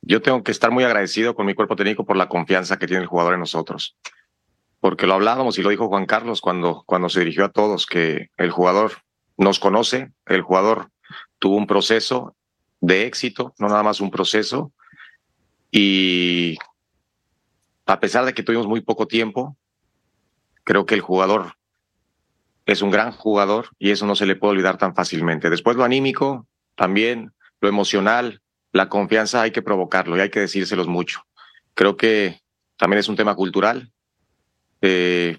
[0.03, 3.01] yo tengo que estar muy agradecido con mi cuerpo técnico por la confianza que tiene
[3.01, 3.97] el jugador en nosotros.
[4.81, 8.29] Porque lo hablábamos y lo dijo Juan Carlos cuando, cuando se dirigió a todos, que
[8.37, 8.99] el jugador
[9.39, 10.91] nos conoce, el jugador
[11.39, 12.37] tuvo un proceso
[12.83, 14.73] de éxito, no nada más un proceso,
[15.71, 16.59] y
[17.87, 19.57] a pesar de que tuvimos muy poco tiempo,
[20.65, 21.57] creo que el jugador
[22.67, 25.51] es un gran jugador y eso no se le puede olvidar tan fácilmente.
[25.51, 28.41] Después lo anímico, también lo emocional,
[28.73, 31.27] la confianza hay que provocarlo y hay que decírselos mucho.
[31.75, 32.41] Creo que
[32.77, 33.93] también es un tema cultural.
[34.81, 35.39] Eh,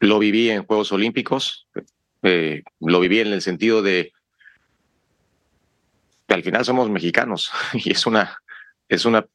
[0.00, 1.66] lo viví en Juegos Olímpicos,
[2.22, 4.12] eh, lo viví en el sentido de
[6.26, 8.38] que al final somos mexicanos y es una,
[8.88, 9.26] es una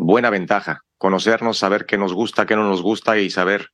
[0.00, 3.70] buena ventaja conocernos, saber qué nos gusta, qué no nos gusta y saber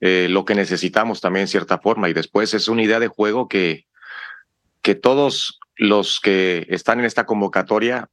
[0.00, 2.08] eh, lo que necesitamos también en cierta forma.
[2.08, 3.86] Y después es una idea de juego que,
[4.80, 8.08] que todos los que están en esta convocatoria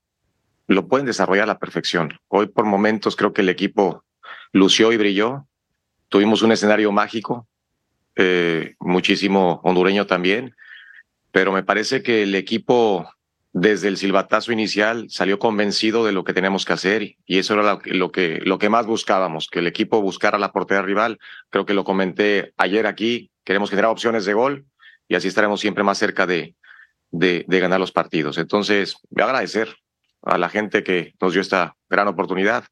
[0.67, 2.19] lo pueden desarrollar a la perfección.
[2.27, 4.03] Hoy por momentos creo que el equipo
[4.51, 5.47] lució y brilló.
[6.09, 7.47] Tuvimos un escenario mágico,
[8.15, 10.55] eh, muchísimo hondureño también,
[11.31, 13.07] pero me parece que el equipo
[13.57, 17.79] desde el silbatazo inicial salió convencido de lo que teníamos que hacer y eso era
[17.85, 21.19] lo, que, más buscábamos, que el equipo buscara la portería rival.
[21.49, 24.65] Creo que lo comenté ayer aquí, queremos generar opciones de gol
[25.07, 26.53] y así estaremos siempre más cerca de,
[27.13, 28.37] ganar los partidos.
[28.39, 29.73] Entonces, voy a agradecer
[30.23, 32.65] a la gente que nos dio esta gran oportunidad,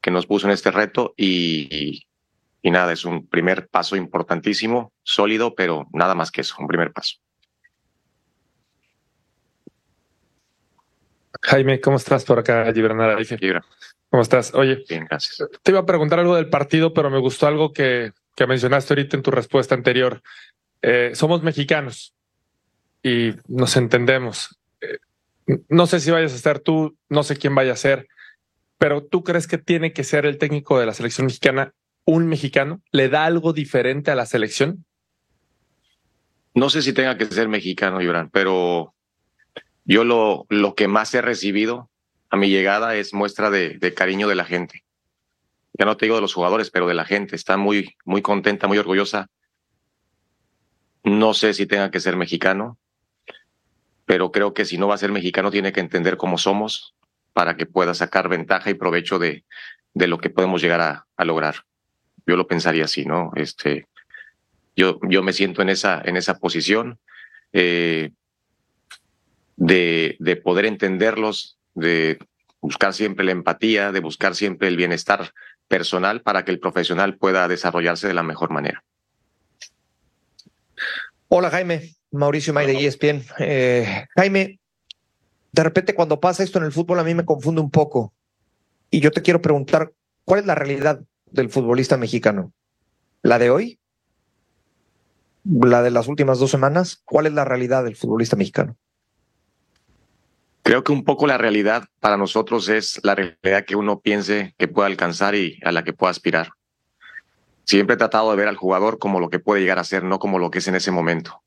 [0.00, 2.02] que nos puso en este reto y
[2.64, 7.18] nada, es un primer paso importantísimo, sólido, pero nada más que eso, un primer paso.
[11.42, 12.98] Jaime, ¿cómo estás por acá, Gibran
[14.10, 14.54] ¿Cómo estás?
[14.54, 15.48] Oye, bien, gracias.
[15.62, 19.16] Te iba a preguntar algo del partido, pero me gustó algo que, que mencionaste ahorita
[19.16, 20.22] en tu respuesta anterior.
[20.82, 22.14] Eh, somos mexicanos
[23.02, 24.58] y nos entendemos.
[24.80, 24.98] Eh,
[25.68, 28.08] no sé si vayas a ser tú, no sé quién vaya a ser,
[28.78, 31.74] pero ¿tú crees que tiene que ser el técnico de la selección mexicana
[32.04, 32.80] un mexicano?
[32.90, 34.86] ¿Le da algo diferente a la selección?
[36.54, 38.94] No sé si tenga que ser mexicano, Gibran, pero
[39.88, 41.90] yo lo, lo que más he recibido
[42.28, 44.84] a mi llegada es muestra de, cariño de la gente.
[45.72, 47.34] Ya no te digo de los jugadores, pero de la gente.
[47.34, 49.28] Está muy, muy contenta, muy orgullosa.
[51.04, 52.76] No sé si tenga que ser mexicano,
[54.04, 56.94] pero creo que si no va a ser mexicano tiene que entender cómo somos
[57.32, 59.44] para que pueda sacar ventaja y provecho de,
[59.94, 61.64] de lo que podemos llegar a, a, lograr.
[62.26, 63.30] Yo lo pensaría así, ¿no?
[63.36, 63.86] Este,
[64.76, 66.98] yo, yo me siento en esa, en esa posición.
[67.54, 68.10] Eh,
[69.58, 72.18] de, de poder entenderlos, de
[72.60, 75.32] buscar siempre la empatía, de buscar siempre el bienestar
[75.66, 78.84] personal para que el profesional pueda desarrollarse de la mejor manera.
[81.26, 83.24] Hola Jaime, Mauricio May de ESPN.
[83.40, 84.60] Eh, Jaime,
[85.52, 88.14] de repente cuando pasa esto en el fútbol a mí me confunde un poco
[88.90, 89.92] y yo te quiero preguntar,
[90.24, 92.52] ¿cuál es la realidad del futbolista mexicano?
[93.22, 93.78] ¿La de hoy?
[95.44, 97.02] ¿La de las últimas dos semanas?
[97.04, 98.76] ¿Cuál es la realidad del futbolista mexicano?
[100.68, 104.68] Creo que un poco la realidad para nosotros es la realidad que uno piense que
[104.68, 106.50] puede alcanzar y a la que pueda aspirar.
[107.64, 110.18] Siempre he tratado de ver al jugador como lo que puede llegar a ser, no
[110.18, 111.40] como lo que es en ese momento.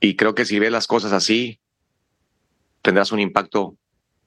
[0.00, 1.60] Y creo que si ves las cosas así,
[2.82, 3.76] tendrás un impacto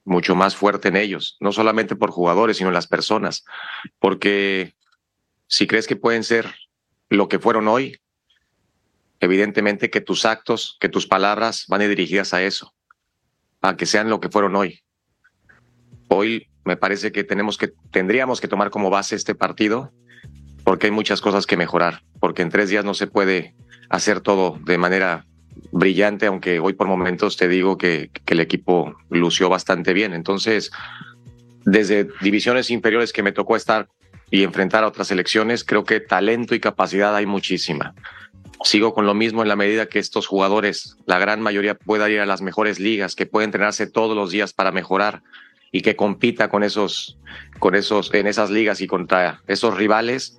[0.04, 3.44] mucho más fuerte en ellos, no solamente por jugadores, sino en las personas.
[3.98, 4.72] Porque
[5.48, 6.54] si crees que pueden ser
[7.10, 8.00] lo que fueron hoy,
[9.20, 12.72] evidentemente que tus actos, que tus palabras van dirigidas a eso
[13.62, 14.80] a que sean lo que fueron hoy.
[16.08, 19.92] Hoy me parece que tenemos que tendríamos que tomar como base este partido
[20.64, 23.54] porque hay muchas cosas que mejorar, porque en tres días no se puede
[23.88, 25.26] hacer todo de manera
[25.72, 30.12] brillante, aunque hoy por momentos te digo que, que el equipo lució bastante bien.
[30.12, 30.70] Entonces,
[31.64, 33.88] desde divisiones inferiores que me tocó estar
[34.30, 37.94] y enfrentar a otras selecciones, creo que talento y capacidad hay muchísima
[38.64, 42.20] sigo con lo mismo en la medida que estos jugadores, la gran mayoría, pueda ir
[42.20, 45.22] a las mejores ligas, que pueda entrenarse todos los días para mejorar
[45.70, 47.18] y que compita con esos,
[47.58, 50.38] con esos, en esas ligas y contra esos rivales,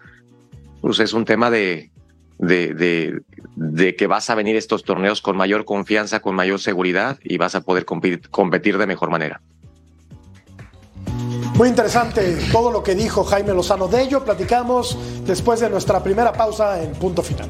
[0.81, 1.91] pues es un tema de,
[2.37, 3.21] de,
[3.55, 7.55] de, que vas a venir estos torneos con mayor confianza, con mayor seguridad y vas
[7.55, 9.41] a poder competir de mejor manera.
[11.55, 13.87] Muy interesante todo lo que dijo Jaime Lozano.
[13.87, 17.49] De ello platicamos después de nuestra primera pausa en punto final.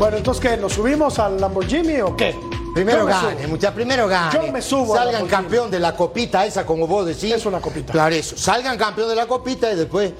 [0.00, 0.56] Bueno, entonces, ¿qué?
[0.56, 2.34] ¿Nos subimos al Lamborghini o qué?
[2.74, 4.32] Primero gane, mucha, primero gane.
[4.32, 4.94] Yo me subo.
[4.96, 7.32] Salgan campeón de la copita esa, como vos decís.
[7.34, 7.92] Es una copita.
[7.92, 8.34] Claro, eso.
[8.34, 10.12] Salgan campeón de la copita y después.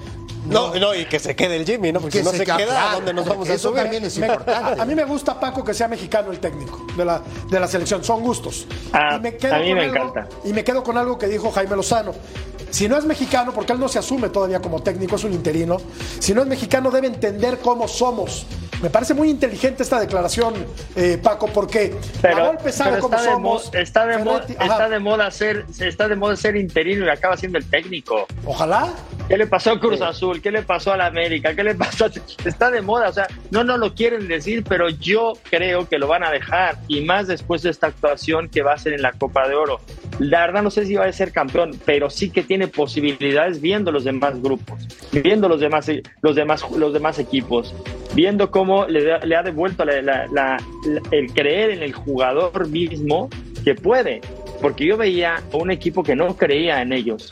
[0.46, 2.00] No, no, y que se quede el Jimmy, ¿no?
[2.00, 3.82] Porque si no se, queda, ¿a dónde nos vamos a Eso subir?
[3.84, 4.82] también es Me- importante.
[4.82, 8.04] a mí me gusta, Paco, que sea mexicano el técnico de la, de la selección.
[8.04, 8.66] Son gustos.
[8.92, 10.28] Ah, Y me quedo a mí con me algo- encanta.
[10.44, 12.12] Y me quedo con algo que dijo Jaime Lozano.
[12.70, 15.78] Si no es mexicano, porque él no se asume todavía como técnico, es un interino.
[16.18, 18.44] Si no es mexicano, debe entender cómo somos.
[18.82, 20.54] Me parece muy inteligente esta declaración,
[20.96, 23.70] eh, Paco, porque a Pero, golpe sabe pero cómo está, de somos.
[23.72, 24.64] mo- está, de mo- Ferretti- ajá.
[24.72, 28.26] está de moda ser está de moda ser interino y acaba siendo el técnico.
[28.46, 28.88] Ojalá.
[29.30, 30.42] ¿Qué le pasó a Cruz Azul?
[30.42, 31.54] ¿Qué le pasó a la América?
[31.54, 32.06] ¿Qué le pasó?
[32.06, 32.08] A...
[32.44, 36.08] Está de moda, o sea, no nos lo quieren decir, pero yo creo que lo
[36.08, 39.12] van a dejar y más después de esta actuación que va a ser en la
[39.12, 39.78] Copa de Oro.
[40.18, 43.92] La verdad no sé si va a ser campeón, pero sí que tiene posibilidades viendo
[43.92, 45.88] los demás grupos, viendo los demás,
[46.22, 47.72] los demás, los demás equipos,
[48.14, 50.56] viendo cómo le, le ha devuelto la, la, la,
[51.12, 53.30] el creer en el jugador mismo
[53.62, 54.22] que puede,
[54.60, 57.30] porque yo veía un equipo que no creía en ellos.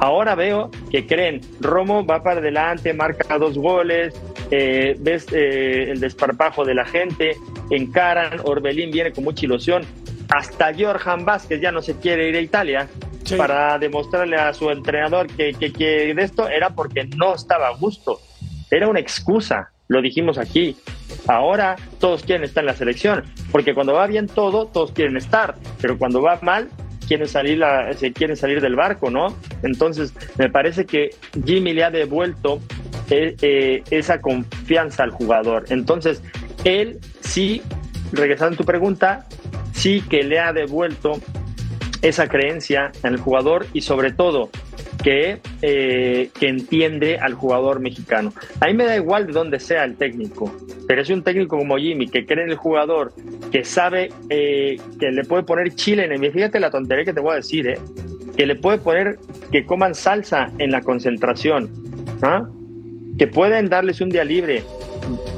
[0.00, 4.14] Ahora veo que creen, Romo va para adelante, marca dos goles,
[4.50, 7.36] eh, ves eh, el desparpajo de la gente,
[7.70, 9.84] encaran, Orbelín viene con mucha ilusión,
[10.28, 12.88] hasta Jorjan Vázquez ya no se quiere ir a Italia
[13.24, 13.36] sí.
[13.36, 17.76] para demostrarle a su entrenador que, que, que de esto era porque no estaba a
[17.76, 18.20] gusto,
[18.70, 20.76] era una excusa, lo dijimos aquí.
[21.26, 25.54] Ahora todos quieren estar en la selección, porque cuando va bien todo, todos quieren estar,
[25.80, 26.68] pero cuando va mal,
[27.04, 27.62] quieren salir,
[27.96, 29.36] se quieren salir del barco, ¿no?
[29.62, 31.10] Entonces, me parece que
[31.44, 32.60] Jimmy le ha devuelto
[33.10, 35.64] eh, eh, esa confianza al jugador.
[35.68, 36.22] Entonces,
[36.64, 37.62] él sí,
[38.12, 39.26] regresando a tu pregunta,
[39.72, 41.20] sí que le ha devuelto
[42.02, 44.50] esa creencia en el jugador y sobre todo
[45.04, 48.32] que, eh, que entiende al jugador mexicano.
[48.60, 50.50] A mí me da igual de dónde sea el técnico,
[50.88, 53.12] pero es un técnico como Jimmy que cree en el jugador,
[53.52, 56.32] que sabe eh, que le puede poner chile en el...
[56.32, 57.78] Fíjate la tontería que te voy a decir, eh,
[58.34, 59.18] que le puede poner
[59.52, 61.70] que coman salsa en la concentración,
[62.22, 62.48] ¿ah?
[63.18, 64.62] que pueden darles un día libre.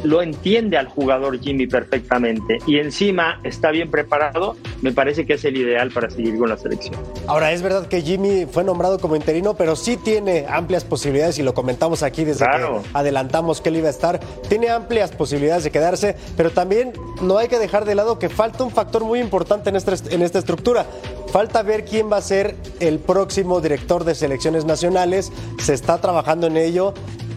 [0.05, 5.45] Lo entiende al jugador Jimmy perfectamente y encima está bien preparado, me parece que es
[5.45, 6.97] el ideal para seguir con la selección.
[7.27, 11.43] Ahora, es verdad que Jimmy fue nombrado como interino, pero sí tiene amplias posibilidades y
[11.43, 12.83] lo comentamos aquí desde claro.
[12.83, 14.21] que adelantamos que él iba a estar.
[14.49, 18.65] Tiene amplias posibilidades de quedarse, pero también no hay que dejar de lado que falta
[18.65, 20.87] un factor muy importante en esta, en esta estructura.
[21.33, 25.33] Falta ver quién va a ser el próximo director de selecciones nacionales.
[25.59, 26.95] Se está trabajando en ello.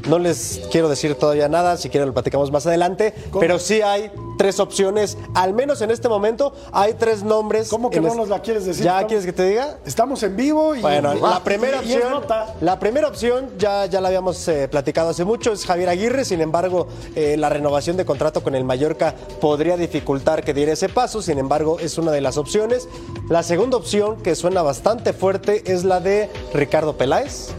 [0.08, 3.40] No les quiero decir todavía nada, si quieren lo platicamos más adelante, ¿Cómo?
[3.40, 7.70] pero sí hay tres opciones, al menos en este momento hay tres nombres.
[7.70, 8.86] ¿Cómo que no nos la quieres decir?
[8.86, 9.78] ¿Ya estamos, quieres que te diga?
[9.86, 12.24] Estamos en vivo y bueno, la primera y, opción,
[12.62, 16.24] y la primera opción ya ya la habíamos eh, platicado hace mucho es Javier Aguirre,
[16.24, 20.90] sin embargo, eh, la renovación de contrato con el Mallorca podría dificultar que diera ese
[20.90, 22.88] paso, sin embargo, es una de las opciones.
[23.30, 27.50] La segunda opción que suena bastante fuerte es la de Ricardo Peláez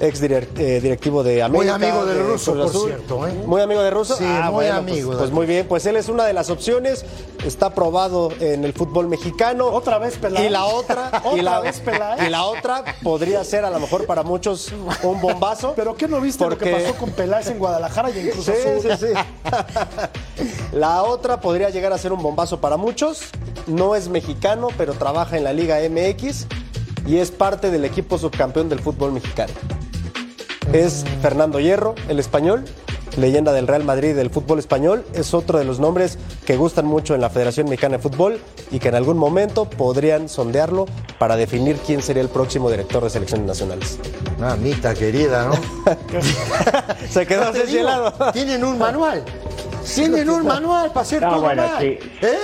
[0.00, 1.76] ex eh, directivo de América.
[1.78, 3.26] Muy amigo del de ruso, por cierto.
[3.26, 3.32] ¿eh?
[3.46, 4.16] Muy amigo de ruso.
[4.16, 5.08] Sí, ah, muy bueno, amigo.
[5.08, 7.04] Pues, pues, muy bien, pues él es una de las opciones.
[7.44, 9.66] Está probado en el fútbol mexicano.
[9.66, 10.46] Otra vez Peláez.
[10.46, 12.26] Y la otra, ¿Otra y la, vez Peláez?
[12.26, 15.74] y la otra podría ser a lo mejor para muchos un bombazo.
[15.76, 16.70] Pero ¿qué no viste porque...
[16.70, 18.98] lo que pasó con Peláez en Guadalajara y en Cruz sí, Azul?
[18.98, 19.12] Sí, sí.
[20.72, 23.22] la otra podría llegar a ser un bombazo para muchos.
[23.66, 26.46] No es mexicano, pero trabaja en la Liga MX
[27.06, 29.52] y es parte del equipo subcampeón del fútbol mexicano
[30.72, 32.64] es Fernando Hierro, el español,
[33.16, 35.04] leyenda del Real Madrid del fútbol español.
[35.14, 38.78] Es otro de los nombres que gustan mucho en la Federación Mexicana de Fútbol y
[38.78, 40.86] que en algún momento podrían sondearlo
[41.18, 43.98] para definir quién sería el próximo director de selecciones nacionales.
[44.38, 45.54] Mamita querida, ¿no?
[47.10, 48.12] Se quedó así helado.
[48.32, 49.24] Tienen un manual.
[49.94, 51.80] Tienen un manual para hacer no, todo bueno, mal.
[51.80, 51.98] sí.
[52.22, 52.34] ¿Eh?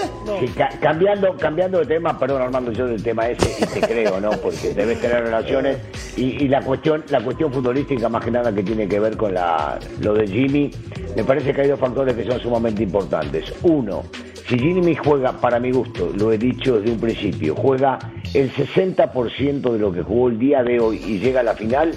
[0.40, 4.20] Sí, ca cambiando, cambiando de tema, perdón Armando, yo del tema ese, y te creo,
[4.20, 4.30] ¿no?
[4.32, 5.78] Porque debes tener relaciones.
[6.16, 9.34] Y, y, la cuestión, la cuestión futbolística más que nada que tiene que ver con
[9.34, 10.70] la, lo de Jimmy,
[11.16, 13.52] me parece que hay dos factores que son sumamente importantes.
[13.62, 14.02] Uno,
[14.50, 17.98] si Jimmy juega, para mi gusto, lo he dicho desde un principio, juega
[18.34, 21.92] el 60% de lo que jugó el día de hoy y llega a la final,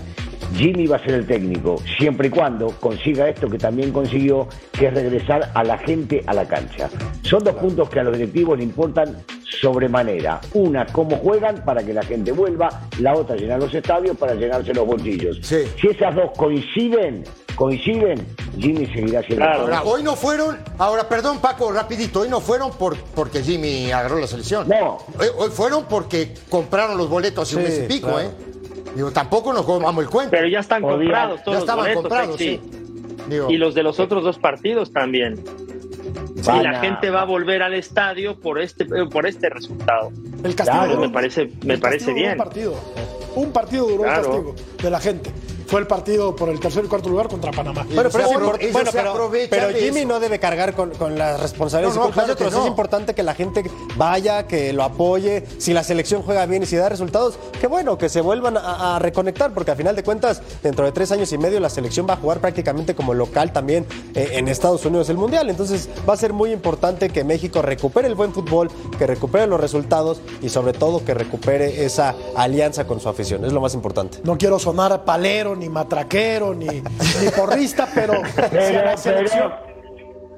[0.55, 4.87] Jimmy va a ser el técnico, siempre y cuando consiga esto que también consiguió, que
[4.87, 6.89] es regresar a la gente a la cancha.
[7.23, 9.17] Son dos puntos que a los directivos le importan
[9.61, 10.41] sobremanera.
[10.53, 14.73] Una, cómo juegan para que la gente vuelva, la otra, llenar los estadios para llenarse
[14.73, 15.39] los bolsillos.
[15.41, 15.63] Sí.
[15.79, 17.23] Si esas dos coinciden,
[17.55, 18.25] coinciden,
[18.57, 19.61] Jimmy seguirá siendo claro.
[19.61, 24.19] Ahora, hoy no fueron, ahora perdón Paco, rapidito, hoy no fueron por, porque Jimmy agarró
[24.19, 24.67] la selección.
[24.67, 24.99] No.
[25.19, 28.29] Hoy, hoy fueron porque compraron los boletos hace sí, un mes y pico, claro.
[28.29, 28.52] ¿eh?
[28.95, 30.32] Digo, tampoco nos comamos el cuento.
[30.32, 32.62] Pero ya están Podía, comprados todos ya estaban los boletos, comprados, sí.
[33.29, 35.43] Digo, y los de los otros dos partidos también.
[36.36, 40.12] Y la gente va a volver al estadio por este por este resultado.
[40.43, 42.32] El castigo Claro, duró- me parece me el parece bien.
[42.34, 42.75] Un partido.
[43.36, 44.19] Un partido duró Claro.
[44.21, 45.32] el castigo de la gente.
[45.67, 47.86] Fue el partido por el tercer y cuarto lugar contra Panamá.
[47.93, 48.54] Bueno, pero, bueno,
[49.73, 50.08] Jimmy eso.
[50.08, 52.54] no debe cargar con, con las responsabilidades No, no, claro otros.
[52.54, 55.43] Es importante que la gente vaya, que lo apoye.
[55.57, 58.95] Si la selección juega bien y si da resultados, qué bueno, que se vuelvan a,
[58.95, 62.07] a reconectar, porque a final de cuentas, dentro de tres años y medio, la selección
[62.07, 63.86] va a jugar prácticamente como local también
[64.16, 65.49] eh, en Estados Unidos el Mundial.
[65.49, 69.59] Entonces va a ser muy importante que México recupere el buen fútbol, que recupere los
[69.59, 73.45] resultados y sobre todo que recupere esa alianza con su afición.
[73.45, 74.20] Es lo más importante.
[74.24, 79.51] No quiero sonar palero ni matraquero, ni, ni porrista, pero si a la selección,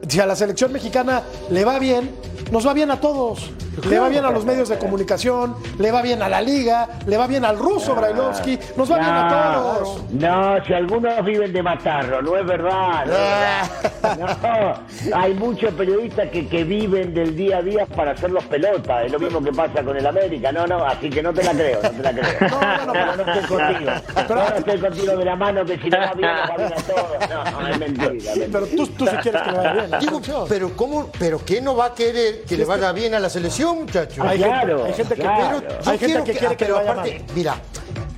[0.08, 2.12] si a la selección mexicana le va bien,
[2.52, 3.52] nos va bien a todos.
[3.90, 7.18] Le va bien a los medios de comunicación, le va bien a la liga, le
[7.18, 10.04] va bien al ruso Brailovsky, nos va bien a todos.
[10.12, 13.06] No, si algunos viven de matarlo, no es verdad.
[13.06, 14.78] No, es verdad.
[15.12, 19.04] No, hay muchos periodistas que, que viven del día a día para hacerlos pelota.
[19.04, 20.54] Es lo mismo que pasa con el América.
[20.54, 22.50] No, no, así que no te la creo, no te la creo.
[22.50, 23.92] No, no, no, no estoy contigo.
[24.30, 26.74] No, no estoy contigo de la mano que si no va bien, nos va bien
[26.74, 27.30] a todos.
[27.30, 28.32] No, no, es mentira.
[28.32, 28.48] es mentira.
[28.52, 29.95] Pero tú, tú sí quieres que le vaya bien.
[30.00, 31.10] Digo, pero ¿cómo?
[31.18, 34.26] ¿Pero qué no va a querer que le vaya bien a la selección, muchachos?
[34.28, 35.62] Hay Claro, gente, hay gente que, claro.
[35.68, 37.36] pero Yo hay gente quiero que quiere que pero vaya aparte, mal.
[37.36, 37.62] Mira,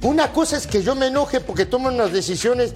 [0.02, 2.74] una cosa es que yo me enoje porque toman unas decisiones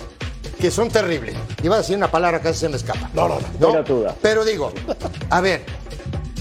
[0.59, 1.35] que son terribles.
[1.63, 3.09] Iba a decir una palabra que casi se me escapa.
[3.13, 3.71] No, no, no.
[3.71, 4.15] Pelotuda.
[4.21, 4.71] Pero digo,
[5.29, 5.63] a ver,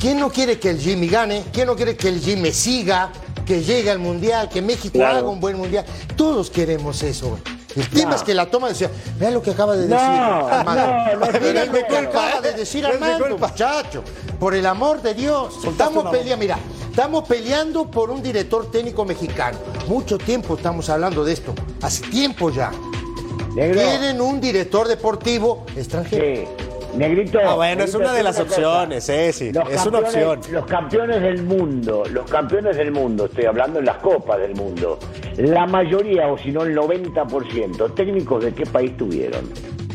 [0.01, 1.45] ¿quién no quiere que el Jimmy gane?
[1.53, 3.11] ¿Quién no quiere que el Jimmy siga?
[3.47, 5.19] Que llegue al Mundial, que México Claro.
[5.19, 5.85] haga un buen Mundial.
[6.17, 7.39] Todos queremos eso.
[7.77, 11.17] El tema es que la toma decía, vean lo que acaba de decir Armando.
[11.19, 14.03] no es Miren mi lo que acaba de decir Armando, muchacho.
[14.39, 15.55] Por el amor de Dios.
[15.65, 16.59] Estamos peleando, mira,
[16.89, 19.59] estamos peleando por un director técnico mexicano.
[19.87, 21.55] Mucho tiempo estamos hablando de esto.
[21.83, 22.71] Hace tiempo ya.
[23.55, 26.25] Quieren un director deportivo extranjero.
[26.25, 26.70] Sí.
[26.97, 27.39] Negrito.
[27.45, 30.55] Ah, bueno, es una de las opciones, eh, sí, Los es una campeones- opción.
[30.55, 34.99] Los campeones del mundo, los campeones del mundo, estoy hablando en las copas del mundo,
[35.37, 39.43] la mayoría, o si no el 90%, técnicos de qué país tuvieron.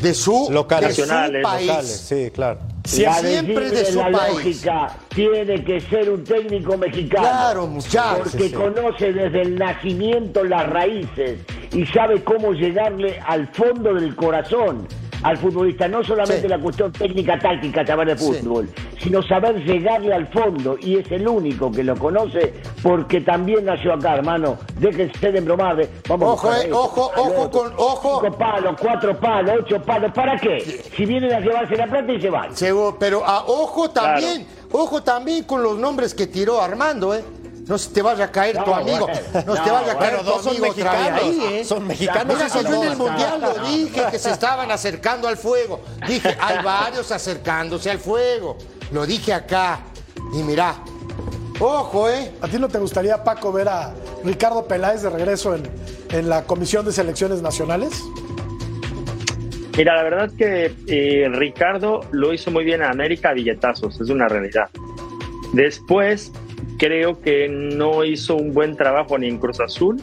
[0.00, 0.96] De su, Locales.
[0.96, 1.08] de su
[1.42, 1.66] país.
[1.66, 2.60] Locales, sí, claro.
[2.98, 4.34] La Siempre de Jimmy su la país.
[4.34, 7.22] lógica tiene que ser un técnico mexicano.
[7.26, 8.28] Claro, muchachos.
[8.30, 8.54] Porque Sí.
[8.54, 11.40] conoce desde el nacimiento las raíces
[11.72, 14.86] y sabe cómo llegarle al fondo del corazón
[15.26, 15.88] al futbolista.
[15.88, 16.48] No solamente Sí.
[16.48, 18.24] la cuestión técnica, táctica, saber de Sí.
[18.32, 18.68] fútbol,
[19.02, 20.76] sino saber llegarle al fondo.
[20.80, 24.56] Y es el único que lo conoce porque también nació acá, hermano.
[24.78, 25.76] Déjense de embromar.
[25.76, 28.20] de- Vamos a Ojo, eh, ojo, ojo con- ojo.
[28.22, 30.12] Cinco palos, cuatro palos, ocho palos.
[30.12, 30.60] ¿Para qué?
[30.96, 32.54] Si vienen a llevarse la plata y se van.
[32.56, 37.24] Seguro, pero ah, ojo también, ojo también con los nombres que tiró Armando, ¿eh?
[37.66, 39.98] No se te vaya a caer No, tu amigo, bueno, no, se te vaya a
[39.98, 41.22] caer Pero tu dos son amigo otra vez mexicanos.
[41.22, 41.64] ahí, ¿eh?
[41.64, 45.36] Son mexicanos Mira que yo en el mundial lo dije que se estaban acercando al
[45.36, 45.80] fuego.
[46.06, 48.56] Dije, hay varios acercándose al fuego.
[48.92, 49.80] Lo dije acá.
[50.32, 50.76] Y mira,
[51.58, 52.32] ojo, ¿eh?
[52.40, 53.92] ¿A ti no te gustaría, Paco, ver a
[54.24, 55.62] Ricardo Peláez de regreso en,
[56.10, 58.00] en la Comisión de Selecciones Nacionales?
[59.76, 64.08] Mira, la verdad que eh, Ricardo lo hizo muy bien a América a billetazos, es
[64.08, 64.70] una realidad.
[65.52, 66.32] Después,
[66.78, 69.96] creo que no hizo un buen trabajo ni en Cruz Azul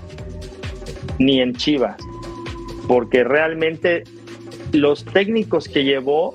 [1.20, 1.98] ni en Chivas,
[2.88, 4.04] porque realmente
[4.72, 6.34] los técnicos que llevó,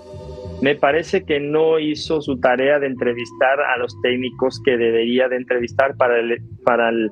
[0.62, 5.36] me parece que no hizo su tarea de entrevistar a los técnicos que debería de
[5.36, 7.10] entrevistar para, el- para el-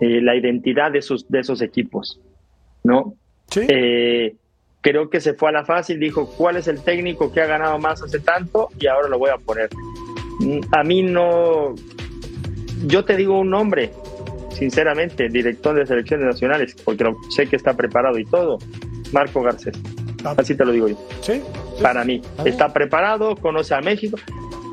[0.00, 2.20] eh, la identidad de, sus, de esos equipos,
[2.84, 3.14] ¿no?
[3.48, 3.60] Sí.
[3.68, 4.34] Eh,
[4.82, 7.78] creo que se fue a la fácil, dijo cuál es el técnico que ha ganado
[7.78, 9.68] más hace tanto y ahora lo voy a poner.
[10.40, 11.74] Mm, A mí no,
[12.86, 13.92] yo te digo un nombre,
[14.54, 18.58] sinceramente, director de selecciones nacionales, porque lo- sé que está preparado y todo,
[19.12, 19.76] Marco Garcés.
[20.24, 20.34] Ah.
[20.36, 21.08] Así te lo digo yo.
[21.20, 21.42] Sí.
[21.82, 24.16] Para mí, está preparado, conoce a México.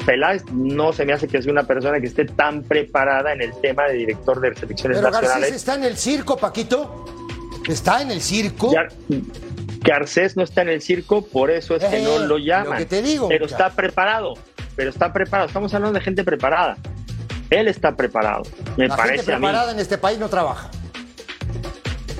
[0.06, 3.52] Peláez no se me hace que sea una persona que esté tan preparada en el
[3.62, 5.56] tema de director de selecciones Pero Garcés nacionales.
[5.56, 7.06] está en el circo, Paquito.
[7.70, 8.74] Está en el circo.
[8.74, 8.88] Ya-
[9.82, 12.78] Garcés no está en el circo, por eso es que Eh, no lo lo llaman.
[12.78, 13.64] que te digo, pero muchacho.
[13.64, 14.34] está preparado,
[14.76, 15.48] pero está preparado.
[15.48, 16.78] Estamos hablando de gente preparada.
[17.60, 18.44] Él está preparado,
[18.78, 19.42] me la parece gente a mí.
[19.46, 20.70] preparada en este país no trabaja.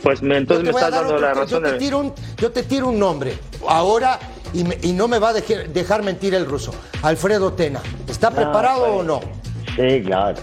[0.02, 1.64] Pues me- entonces Yo me te estás dando la yo razón.
[1.64, 4.20] te de- tiro un- yo te tiro un nombre ahora
[4.54, 6.74] y, me- y no me va a dejar, dejar mentir el ruso.
[7.02, 7.80] Alfredo Tena.
[8.08, 9.22] ¿Está preparado o no?
[9.78, 10.38] Sí, claro.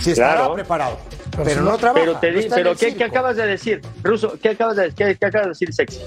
[0.00, 0.54] sí, estará Claro.
[0.54, 0.98] preparado.
[1.44, 2.00] Pero, no trabaja.
[2.04, 3.80] Pero, te di- pero ¿qué, acabas de decir?
[4.02, 6.00] Ruso, ¿qué acabas de, qué- qué acabas de decir, sexy?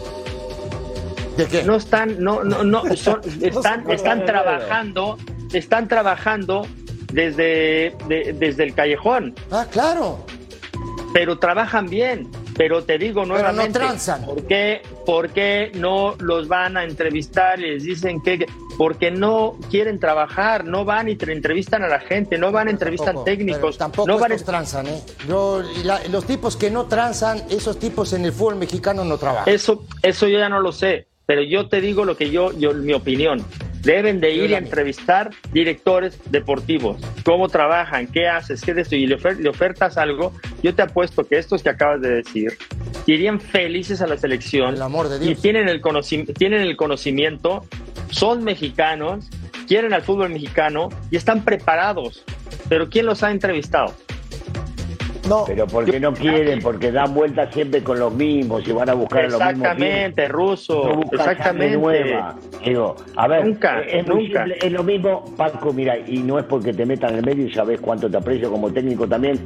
[1.37, 1.63] ¿De qué?
[1.63, 5.17] No están, no, no, no, son- están, están trabajando,
[5.53, 6.67] están trabajando
[7.13, 9.35] desde, de- desde el callejón.
[9.51, 10.25] Ah, claro.
[11.13, 12.27] pero trabajan bien.
[12.55, 14.25] Pero te digo no nuevamente, transan.
[14.25, 18.45] ¿por qué, por qué no los van a entrevistar y les dicen que
[18.77, 22.71] porque no quieren trabajar, no van y te entrevistan a la gente, no van a
[22.71, 25.01] entrevistar Tampoco, técnicos, Tampoco no van transan, ¿eh?
[25.27, 29.51] Yo- la- los tipos que no transan, esos tipos en el fútbol mexicano no trabajan.
[29.51, 32.71] eso, eso yo ya no lo sé, pero yo te digo lo que yo, yo
[32.75, 33.43] mi opinión.
[33.83, 34.57] Deben de ir y mía.
[34.59, 39.97] entrevistar directores deportivos, cómo trabajan, qué haces, qué de esto, y le, ofer- le ofertas
[39.97, 42.57] algo, yo te apuesto que estos que acabas de decir
[43.05, 45.41] irían felices a la selección El amor de y Dios.
[45.41, 45.81] tienen el,
[46.37, 47.65] tienen el conocimiento,
[48.09, 49.27] son mexicanos,
[49.67, 52.23] quieren al fútbol mexicano y están preparados.
[52.69, 53.93] Pero ¿quién los ha entrevistado?
[55.27, 55.45] No.
[55.45, 59.21] Pero porque no quieren, porque dan vueltas siempre con los mismos y van a buscar
[59.21, 59.55] a los mismos.
[59.55, 60.83] Exactamente, ruso.
[60.83, 61.77] No exactamente.
[61.77, 62.35] nueva.
[62.63, 64.43] Digo, a ver, Nunca, es, nunca.
[64.43, 67.47] simple, es lo mismo, Paco, mira, y no es porque te metan en el medio
[67.47, 69.39] y sabes cuánto te aprecio como técnico también.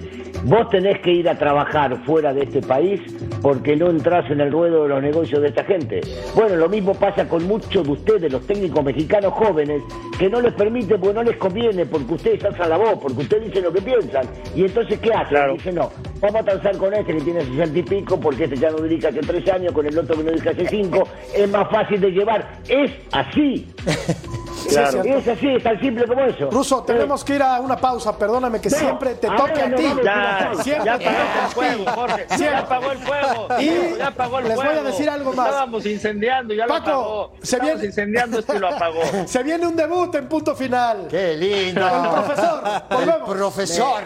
[0.43, 3.01] Vos tenés que ir a trabajar fuera de este país
[3.41, 6.01] porque no entras en el ruedo de los negocios de esta gente.
[6.35, 9.81] Bueno, lo mismo pasa con muchos de ustedes, los técnicos mexicanos jóvenes,
[10.17, 13.45] que no les permite porque no les conviene, porque ustedes alzan la voz, porque ustedes
[13.45, 14.25] dicen lo que piensan.
[14.55, 15.37] Y entonces, ¿qué hacen?
[15.71, 15.91] No,
[16.21, 19.07] vamos a transar con este que tiene 60 y pico, porque este ya no dirige
[19.07, 22.11] hace tres años, con el otro que no dirige hace cinco, es más fácil de
[22.11, 22.59] llevar.
[22.67, 23.67] Es así.
[24.69, 25.01] Claro.
[25.01, 26.49] Es así, es tan simple como eso.
[26.51, 29.83] Ruso, tenemos que ir a una pausa, perdóname que No, siempre te toque a ti.
[30.03, 32.25] Ya, Siempre ya apagó el fuego, Jorge.
[32.27, 32.47] Siempre.
[32.49, 33.47] Ya apagó el fuego.
[33.59, 34.71] Y ya apagó el les fuego.
[34.71, 35.47] voy a decir algo más.
[35.47, 37.31] Estábamos incendiando, ya Paco, lo apagó.
[37.37, 39.01] se Estábamos viene- incendiando esto y lo apagó.
[39.25, 41.07] Se viene un debut en punto final.
[41.09, 41.87] ¡Qué lindo!
[41.87, 42.63] El profesor.
[42.89, 44.01] El profesor.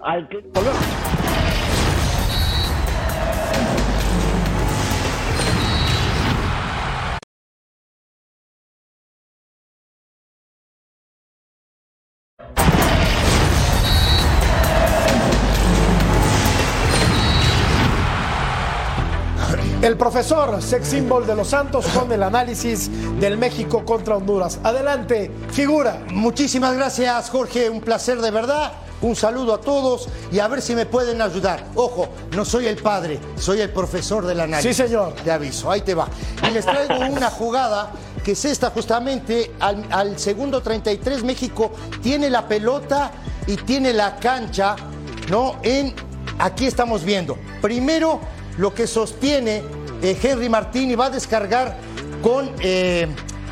[0.00, 0.28] Al
[19.80, 22.90] El profesor, sex symbol de los Santos, con el análisis
[23.20, 24.60] del México contra Honduras.
[24.62, 26.02] Adelante, figura.
[26.10, 27.70] Muchísimas gracias, Jorge.
[27.70, 28.72] Un placer de verdad.
[29.00, 31.64] Un saludo a todos y a ver si me pueden ayudar.
[31.74, 34.76] Ojo, no soy el padre, soy el profesor del análisis.
[34.76, 35.14] Sí, señor.
[35.24, 36.08] Te aviso, ahí te va.
[36.48, 37.92] Y les traigo una jugada
[38.24, 41.22] que es esta justamente al, al segundo 33.
[41.22, 41.70] México
[42.02, 43.12] tiene la pelota
[43.46, 44.74] y tiene la cancha,
[45.30, 45.56] ¿no?
[45.62, 45.94] En,
[46.38, 47.38] aquí estamos viendo.
[47.62, 48.20] Primero,
[48.58, 49.62] lo que sostiene
[50.02, 51.76] eh, Henry Martín y va a descargar
[52.22, 53.06] con eh,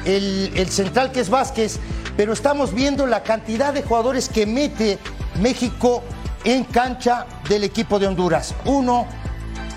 [0.05, 1.79] el, el central que es Vázquez,
[2.17, 4.99] pero estamos viendo la cantidad de jugadores que mete
[5.39, 6.03] México
[6.45, 8.55] en cancha del equipo de Honduras.
[8.65, 9.07] Uno,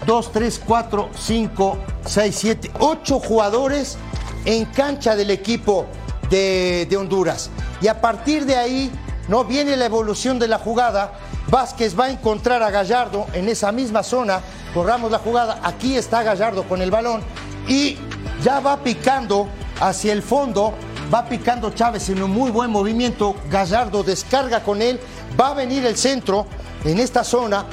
[0.06, 3.98] dos, tres, cuatro, cinco, seis, siete, ocho jugadores
[4.46, 5.86] en cancha del equipo
[6.30, 7.50] de, de Honduras.
[7.82, 8.92] Y a partir de ahí,
[9.28, 11.14] no viene la evolución de la jugada.
[11.50, 14.42] Vázquez va a encontrar a Gallardo en esa misma zona.
[14.74, 15.60] Corramos la jugada.
[15.64, 17.22] Aquí está Gallardo con el balón.
[17.68, 17.98] Y
[18.44, 19.48] ya va picando
[19.80, 20.74] hacia el fondo.
[21.14, 23.36] Va picando Chávez en un muy buen movimiento.
[23.50, 25.00] Gallardo descarga con él.
[25.40, 26.46] Va a venir el centro
[26.86, 27.66] en esta zona.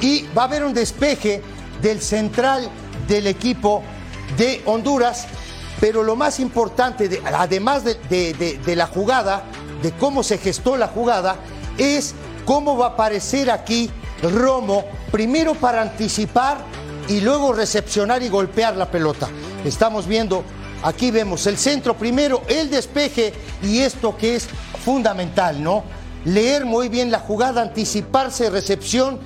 [0.00, 1.42] Y va a haber un despeje
[1.82, 2.68] del central
[3.08, 3.82] del equipo
[4.36, 5.26] de Honduras.
[5.80, 9.42] Pero lo más importante, de- además de, de- de- de la jugada,
[9.82, 11.36] de cómo se gestó la jugada,
[11.78, 12.14] es
[12.46, 13.90] cómo va a aparecer aquí
[14.22, 16.56] Romo, primero para anticipar
[17.08, 19.28] y luego recepcionar y golpear la pelota.
[19.64, 20.42] Estamos viendo,
[20.82, 24.48] aquí vemos el centro primero, el despeje y esto que es
[24.82, 25.84] fundamental, ¿no?
[26.26, 29.20] Leer muy bien la jugada, anticiparse, recepción,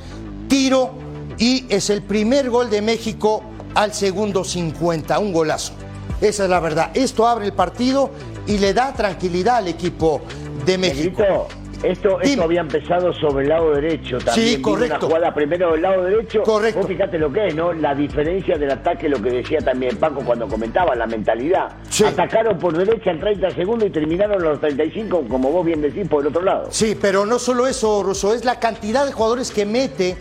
[0.49, 0.91] tiro
[1.39, 3.43] y es el primer gol de México
[3.75, 5.73] al segundo 50, un golazo.
[6.21, 6.91] Esa es la verdad.
[6.93, 8.11] Esto abre el partido
[8.47, 10.21] y le da tranquilidad al equipo
[10.67, 11.23] de México.
[11.23, 14.49] Negrito, esto, esto había empezado sobre el lado derecho también.
[14.49, 14.97] Sí, correcto.
[14.97, 16.43] Una jugada primero del lado derecho.
[16.43, 16.81] Correcto.
[16.81, 17.73] Vos fíjate lo que es, ¿no?
[17.73, 21.73] La diferencia del ataque, lo que decía también Paco cuando comentaba, la mentalidad.
[22.07, 26.23] Atacaron por derecha en 30 segundos y terminaron los 35, como vos bien decís, por
[26.23, 26.69] el otro lado.
[26.71, 30.17] Sí, pero no solo eso, Russo, es la cantidad de jugadores que mete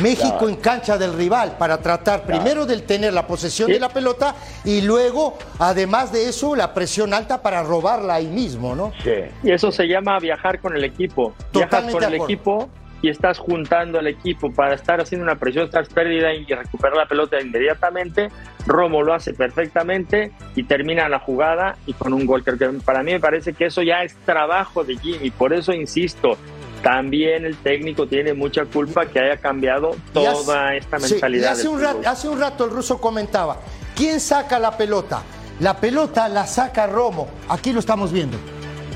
[0.00, 4.34] México en cancha del rival para tratar primero de tener la posesión de la pelota
[4.64, 8.92] y luego, además de eso, la presión alta para robarla ahí mismo, ¿no?
[9.02, 9.10] Sí.
[9.42, 11.34] Y eso se llama viajar con el equipo.
[11.52, 12.24] Viajas Totalmente con de el acuerdo.
[12.34, 12.70] equipo
[13.02, 17.06] y estás juntando al equipo para estar haciendo una presión, estar pérdida y recuperar la
[17.06, 18.28] pelota inmediatamente.
[18.66, 22.44] Romo lo hace perfectamente y termina la jugada y con un gol.
[22.44, 25.30] Creo que para mí me parece que eso ya es trabajo de Jimmy.
[25.30, 26.36] Por eso insisto,
[26.82, 31.52] también el técnico tiene mucha culpa que haya cambiado Y hace- toda esta mentalidad.
[31.52, 33.58] hace, un rato, hace un rato el ruso comentaba,
[33.94, 35.22] ¿quién saca la pelota?
[35.60, 37.28] La pelota la saca Romo.
[37.48, 38.38] Aquí lo estamos viendo.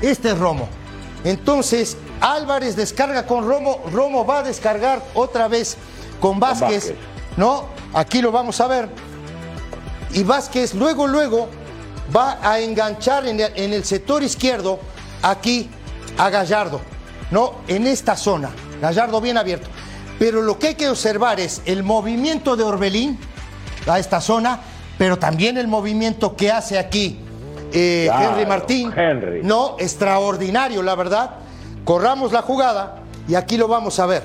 [0.01, 0.67] Este es Romo.
[1.23, 3.83] Entonces, Álvarez descarga con Romo.
[3.91, 5.77] Romo va a descargar otra vez
[6.19, 6.89] con Vázquez.
[6.89, 6.95] Vázquez.
[7.37, 7.65] ¿No?
[7.93, 8.89] Aquí lo vamos a ver.
[10.13, 11.49] Y Vázquez luego, luego
[12.15, 14.79] va a enganchar en el, en el sector izquierdo
[15.21, 15.69] aquí
[16.17, 16.79] a Gallardo,
[17.31, 17.55] ¿no?
[17.67, 18.49] En esta zona.
[18.81, 19.67] Gallardo bien abierto.
[20.19, 23.19] Pero lo que hay que observar es el movimiento de Orbelín
[23.87, 24.59] a esta zona,
[24.97, 27.19] pero también el movimiento que hace aquí
[27.73, 28.93] eh, Claro, Henry Martín.
[28.95, 29.41] Henry.
[29.43, 31.31] No, extraordinario, la verdad.
[31.83, 34.23] Corramos la jugada y aquí lo vamos a ver.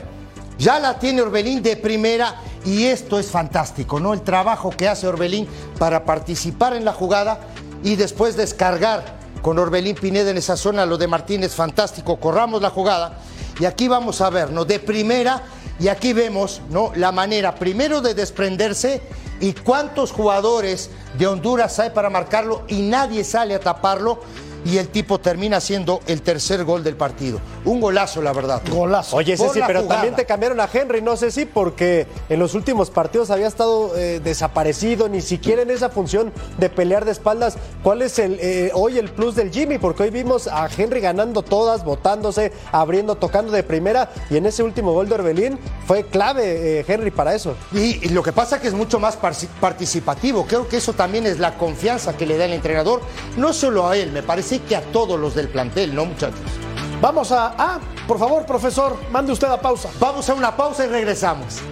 [0.58, 4.12] Ya la tiene Orbelín de primera y esto es fantástico, ¿no?
[4.12, 5.48] El trabajo que hace Orbelín
[5.78, 7.40] para participar en la jugada
[7.82, 10.86] y después descargar con Orbelín Pineda en esa zona.
[10.86, 12.18] Lo de Martín es fantástico.
[12.18, 13.18] Corramos la jugada
[13.58, 14.64] y aquí vamos a ver, ¿no?
[14.64, 15.42] De primera
[15.78, 16.92] Y aquí vemos ¿no?
[16.94, 19.00] la manera primero de desprenderse
[19.40, 24.20] y cuántos jugadores de Honduras hay para marcarlo y nadie sale a taparlo
[24.64, 27.40] y el tipo termina siendo el tercer gol del partido.
[27.64, 28.62] Un golazo, la verdad.
[28.70, 29.16] Golazo.
[29.16, 30.00] Oye, Ceci, la pero jugada.
[30.00, 33.96] también te cambiaron a Henry, no sé si porque en los últimos partidos había estado
[33.96, 37.56] eh, desaparecido, ni siquiera en esa función de pelear de espaldas.
[37.82, 39.78] ¿Cuál es el eh, hoy el plus del Jimmy?
[39.78, 44.62] Porque hoy vimos a Henry ganando todas, botándose, abriendo, tocando de primera, y en ese
[44.62, 47.54] último gol de Orbelín fue clave eh, Henry para eso.
[47.72, 49.18] Y, y lo que pasa es que es mucho más
[49.60, 50.46] participativo.
[50.46, 53.00] Creo que eso también es la confianza que le da el entrenador,
[53.36, 56.40] no solo a él, me parece que a todos los del plantel, ¿no, muchachos?
[57.00, 57.54] Vamos a.
[57.56, 59.88] Ah, por favor, profesor, mande usted a pausa.
[59.98, 61.62] Vamos a una pausa y regresamos.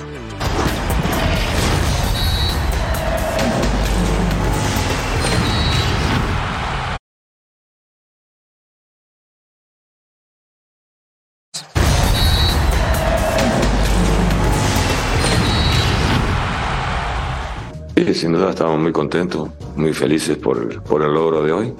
[17.95, 21.75] Sí, sin duda estamos muy contentos, muy felices por, por el logro de hoy.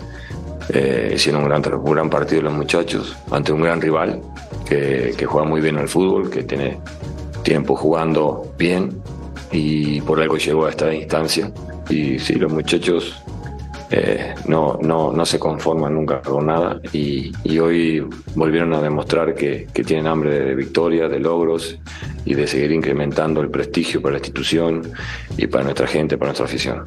[0.71, 4.21] Eh, hicieron un gran, un gran partido los muchachos ante un gran rival
[4.69, 6.79] que, juega muy bien al fútbol, que tiene
[7.43, 9.01] tiempo jugando bien
[9.51, 11.51] y por algo llegó a esta instancia.
[11.89, 13.23] Y sí, los muchachos
[13.91, 19.35] eh, no, no, no se conforman nunca con nada y, y hoy volvieron a demostrar
[19.35, 21.79] que, que tienen hambre de victoria, de logros
[22.27, 24.83] y de seguir incrementando el prestigio para la institución
[25.39, 26.83] y para nuestra gente, para nuestra afición.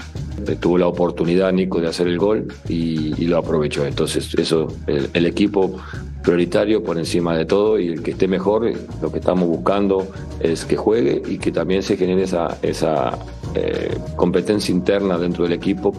[0.47, 3.85] Eh, Tuvo la oportunidad Nico de hacer el gol y, y lo aprovechó.
[3.85, 5.77] Entonces eso, el, el equipo
[6.21, 10.07] prioritario por encima de todo y el que esté mejor, eh, lo que estamos buscando
[10.39, 13.17] es que juegue y que también se genere esa, esa
[13.55, 15.93] eh, competencia interna dentro del equipo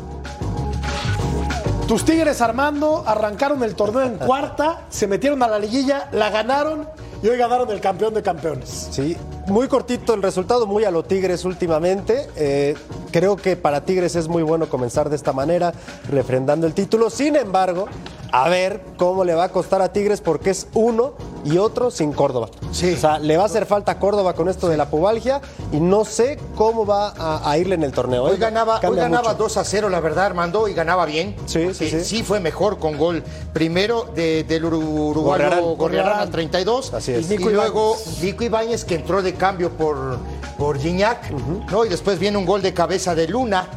[1.88, 6.86] Tus Tigres Armando arrancaron el torneo en cuarta, se metieron a la liguilla, la ganaron
[7.22, 8.88] y hoy ganaron el campeón de campeones.
[8.90, 9.16] Sí,
[9.53, 12.27] muy cortito el resultado, muy a lo Tigres últimamente.
[12.37, 12.75] Eh,
[13.13, 15.75] creo que para Tigres es muy bueno comenzar de esta manera,
[16.11, 17.11] refrendando el título.
[17.11, 17.87] Sin embargo,
[18.33, 21.12] a ver cómo le va a costar a Tigres porque es uno
[21.45, 22.49] y otro sin Córdoba.
[22.72, 22.95] Sí.
[22.95, 25.80] O sea, le va a hacer falta a Córdoba con esto de la pubalgia y
[25.80, 28.24] no sé cómo va a, a irle en el torneo.
[28.24, 28.39] Hoy ¿eh?
[28.39, 29.43] ganaba, hoy ganaba mucho.
[29.45, 31.37] 2 a 0, la verdad, Armando, y ganaba bien.
[31.47, 32.22] Sí, sí, Eh, sí.
[32.22, 33.22] fue mejor con gol
[33.53, 34.78] primero de- del uru-
[35.11, 36.20] uruguayo Gorriarán.
[36.20, 36.95] Al 32.
[36.95, 37.30] Así es.
[37.30, 40.16] Y, Nico luego Nico Ibáñez que entró de cambio por,
[40.57, 41.30] por Gignac,
[41.70, 41.85] ¿no?
[41.85, 43.68] Y después viene un gol de cabeza de Luna,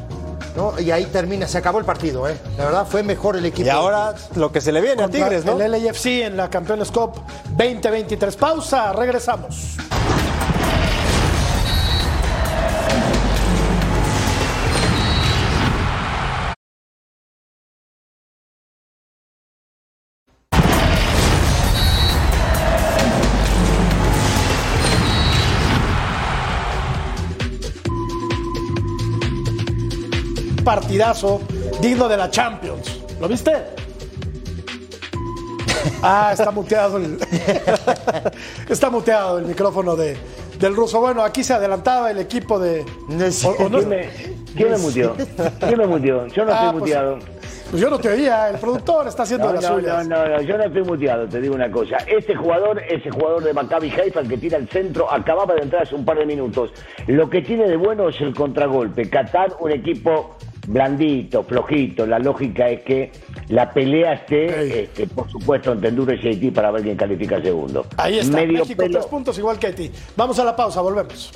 [0.56, 0.80] ¿no?
[0.80, 2.38] Y ahí termina, se acabó el partido, ¿eh?
[2.58, 3.68] La verdad fue mejor el equipo.
[3.68, 5.60] Y ahora lo que se le viene a Tigres, ¿no?
[5.60, 7.22] El LAFC en la Campeones Cup
[7.58, 8.36] 2023.
[8.36, 9.78] Pausa, regresamos.
[30.66, 31.42] Partidazo
[31.80, 33.00] digno de la Champions.
[33.22, 33.54] ¿Lo viste?
[36.02, 37.18] Ah, está muteado el,
[38.70, 40.18] está muteado el micrófono de,
[40.60, 41.00] del ruso.
[41.00, 42.82] Bueno, aquí se adelantaba el equipo de.
[42.82, 44.10] o- o no- ¿Quién me,
[44.56, 45.16] quién me muteó?
[45.60, 46.28] ¿Quién me muteó?
[46.28, 47.20] Yo no Ah, estoy pues, muteado.
[47.70, 50.08] Pues yo no te oía, el productor está haciendo No, las no, no, suyas.
[50.08, 51.98] no, no, yo no estoy muteado, te digo una cosa.
[52.08, 55.82] Ese jugador, ese jugador de Maccabi Haifa, el que tira el centro, acababa de entrar
[55.84, 56.72] hace un par de minutos.
[57.08, 59.10] Lo que tiene de bueno es el contragolpe.
[59.10, 60.36] Qatar, un equipo
[60.68, 62.06] blandito, flojito.
[62.06, 63.12] La lógica es que
[63.50, 67.86] la pelea esté, este, por supuesto, entre Honduras y Haití para ver quién califica segundo.
[67.98, 69.00] Ahí está, Medio México pelo.
[69.00, 69.92] tres puntos igual que Haití.
[70.16, 71.32] Vamos a la pausa, volvemos.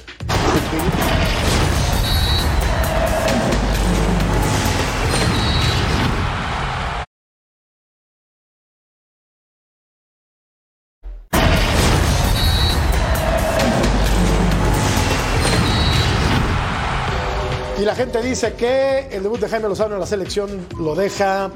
[17.80, 21.50] Y la gente dice que el debut de Jaime Lozano en la selección lo deja.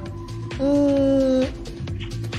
[0.58, 1.44] mm,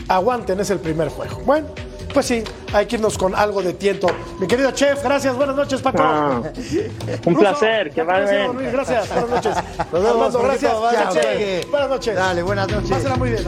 [0.08, 1.40] aguanten, es el primer juego.
[1.44, 1.66] Bueno,
[2.14, 4.06] pues sí, hay que irnos con algo de tiento.
[4.38, 5.98] Mi querido chef, gracias, buenas noches, Paco.
[6.00, 6.40] Ah,
[7.26, 8.72] un placer, que quiero bien.
[8.72, 9.54] Gracias, buenas noches.
[9.92, 10.72] Nos vemos, Armando, gracias.
[10.72, 11.70] Chao.
[11.70, 12.14] Buenas noches.
[12.14, 12.90] Dale, buenas noches.
[12.90, 13.44] Pásela muy bien.